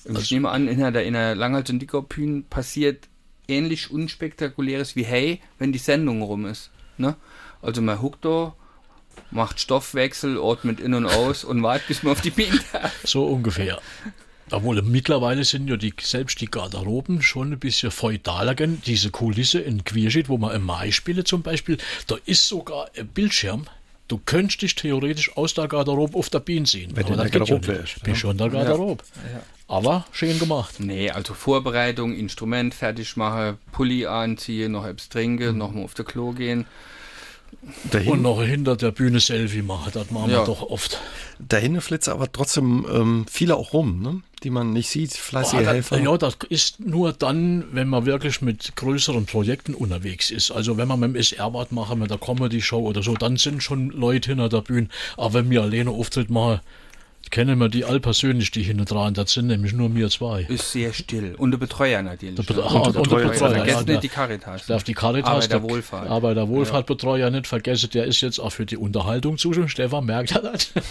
[0.04, 3.08] Und ich nehme an, hinter der, in der Langhals- und Dickerbühne passiert
[3.48, 6.70] ähnlich unspektakuläres wie Hey, wenn die Sendung rum ist.
[6.98, 7.16] Ne?
[7.62, 8.54] Also man huckt da,
[9.30, 12.60] macht Stoffwechsel, ordnet in und aus und wartet, bis man auf die Biene.
[13.04, 13.80] So ungefähr.
[14.50, 18.54] Obwohl mittlerweile sind ja die, selbst die Garderoben schon ein bisschen feudaler.
[18.54, 23.08] Diese Kulisse in Quierschied, wo man im Mai spiele zum Beispiel, da ist sogar ein
[23.08, 23.66] Bildschirm.
[24.08, 26.92] Du könntest dich theoretisch aus der Garderobe auf der Biene sehen.
[26.94, 27.78] Wenn du in der ja Garderobe nicht.
[27.78, 29.04] wärst, Bist schon in der Garderobe.
[29.68, 30.76] Aber schön gemacht.
[30.80, 36.06] Nee, also Vorbereitung, Instrument fertig machen, Pulli anziehen, noch etwas trinken, noch mal auf der
[36.06, 36.64] Klo gehen.
[37.90, 40.38] Dahin, Und noch hinter der Bühne Selfie machen, das machen Ja.
[40.40, 41.00] wir doch oft.
[41.38, 44.20] dahin flitzen aber trotzdem ähm, viele auch rum, ne?
[44.42, 45.12] die man nicht sieht.
[45.14, 45.98] Fleißige Ah, das, Helfer.
[46.00, 50.50] ja, das ist nur dann, wenn man wirklich mit größeren Projekten unterwegs ist.
[50.50, 53.62] Also wenn man mit dem SR was machen, mit der Comedy-Show oder so, dann sind
[53.62, 54.88] schon Leute hinter der Bühne.
[55.16, 56.60] Aber wenn wir alleine Auftritt machen,
[57.30, 59.14] kennen wir die all persönlich, die hinten dran.
[59.14, 60.42] Das sind nämlich nur wir zwei.
[60.42, 61.34] Ist sehr still.
[61.36, 62.36] Und der Betreuer natürlich.
[62.36, 62.62] Der Bet- ja.
[62.64, 64.66] ah, und der Betreuer, Betreuer, Vergesst ja, der- nicht die Caritas.
[64.66, 66.08] darf die Caritas, Arbeit der der Wohlfahrt.
[66.08, 69.72] Aber der Wohlfahrtbetreuer nicht vergessen, der ist jetzt auch für die Unterhaltung zuständig.
[69.72, 70.72] Stefan merkt ja das.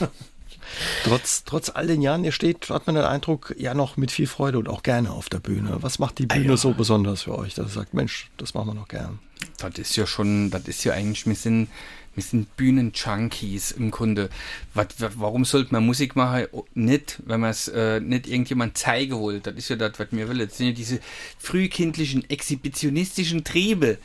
[1.06, 4.28] Trotz, trotz all den Jahren, ihr steht, hat man den Eindruck, ja noch mit viel
[4.28, 5.78] Freude und auch gerne auf der Bühne.
[5.82, 8.74] Was macht die Bühne so besonders für euch, dass ihr sagt, Mensch, das machen wir
[8.74, 9.20] noch gern?
[9.60, 11.70] Das ist ja schon, das ist ja eigentlich, wir sind,
[12.18, 14.30] wir sind Bühnen-Junkies im Grunde.
[14.74, 16.48] Was, wa- warum sollte man Musik machen?
[16.74, 19.40] Nicht, wenn man es äh, nicht irgendjemand zeigen will.
[19.40, 20.40] Das ist ja das, was wir will.
[20.46, 21.00] Das sind ja diese
[21.38, 23.98] frühkindlichen, exhibitionistischen Triebe.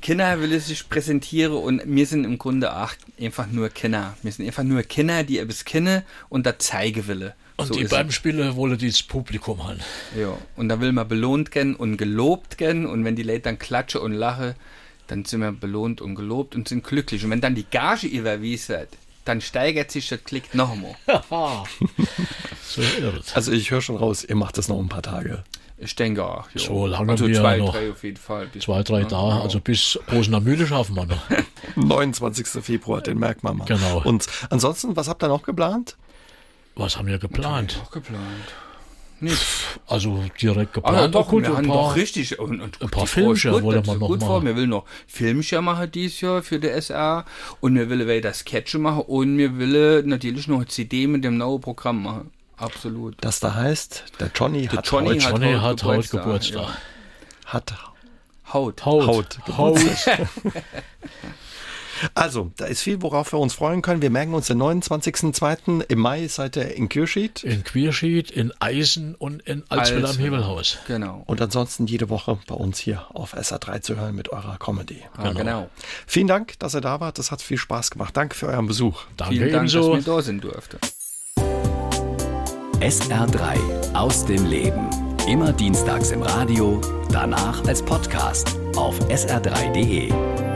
[0.00, 4.16] Kinder will es sich präsentieren und wir sind im Grunde auch einfach nur Kinder.
[4.22, 7.34] Wir sind einfach nur Kinder, die etwas kennen und das zeigen will.
[7.56, 9.80] Und So die beim Spielen wollen die das Publikum haben.
[10.18, 13.58] Ja, und da will man belohnt gern und gelobt gern und wenn die Leute dann
[13.58, 14.54] klatschen und lachen,
[15.08, 17.24] dann sind wir belohnt und gelobt und sind glücklich.
[17.24, 18.88] Und wenn dann die Gage überwiesen wird,
[19.24, 20.94] dann steigert sich das Klick noch einmal.
[22.64, 23.36] So irrt.
[23.36, 25.44] Also ich höre schon raus, ihr macht das noch ein paar Tage.
[25.76, 26.48] Ich denke auch.
[26.54, 26.60] Ja.
[26.60, 27.72] So lange also wir zwei, noch.
[27.72, 28.46] drei auf jeden Fall.
[28.46, 31.22] Bis- Zwei, drei Tage, also bis Rosener Mühle schaffen wir noch.
[31.76, 32.46] 29.
[32.64, 33.64] Februar, den merkt man mal.
[33.66, 34.00] Genau.
[34.04, 35.96] Und ansonsten, was habt ihr noch geplant?
[36.76, 37.78] Was haben wir geplant?
[37.84, 38.22] Auch geplant.
[39.22, 39.46] Nicht.
[39.86, 41.14] Also direkt Aber geplant.
[41.14, 42.38] doch, gut, wir ein haben paar- doch richtig.
[42.38, 44.28] Und, und gut, paar Filmchen gut, wollen wir noch gut machen.
[44.28, 44.44] vor.
[44.44, 47.24] Wir will noch Filmchen machen dieses Jahr für die SR
[47.60, 51.36] und wir will weiter Sketche machen und wir will natürlich noch eine CD mit dem
[51.36, 52.30] neuen Programm machen.
[52.56, 53.14] Absolut.
[53.20, 56.78] Das da heißt, der Johnny Der hat Johnny heute, hat Johnny hat heute Geburtstag, Geburtstag.
[57.46, 57.74] hat
[58.52, 58.84] Haut.
[58.84, 59.06] Haut.
[59.06, 59.38] Haut.
[59.56, 59.78] Haut.
[62.14, 64.02] Also, da ist viel, worauf wir uns freuen können.
[64.02, 65.84] Wir merken uns den 29.02.
[65.88, 67.42] im Mai seid ihr in Kürschied.
[67.44, 70.16] In Quierschied, in Eisen und in Alswil am.
[70.16, 70.78] Hebelhaus.
[70.86, 71.22] Genau.
[71.26, 75.02] Und ansonsten jede Woche bei uns hier auf SA3 zu hören mit eurer Comedy.
[75.16, 75.68] Ah, genau.
[76.06, 77.18] Vielen Dank, dass ihr da wart.
[77.18, 78.16] Das hat viel Spaß gemacht.
[78.16, 79.02] Danke für euren Besuch.
[79.16, 79.94] Danke Vielen Dank, ebenso.
[79.94, 80.78] dass wir da sind durfte.
[82.80, 84.88] SR3 aus dem Leben.
[85.28, 86.80] Immer dienstags im Radio,
[87.12, 90.51] danach als Podcast auf sr3.de.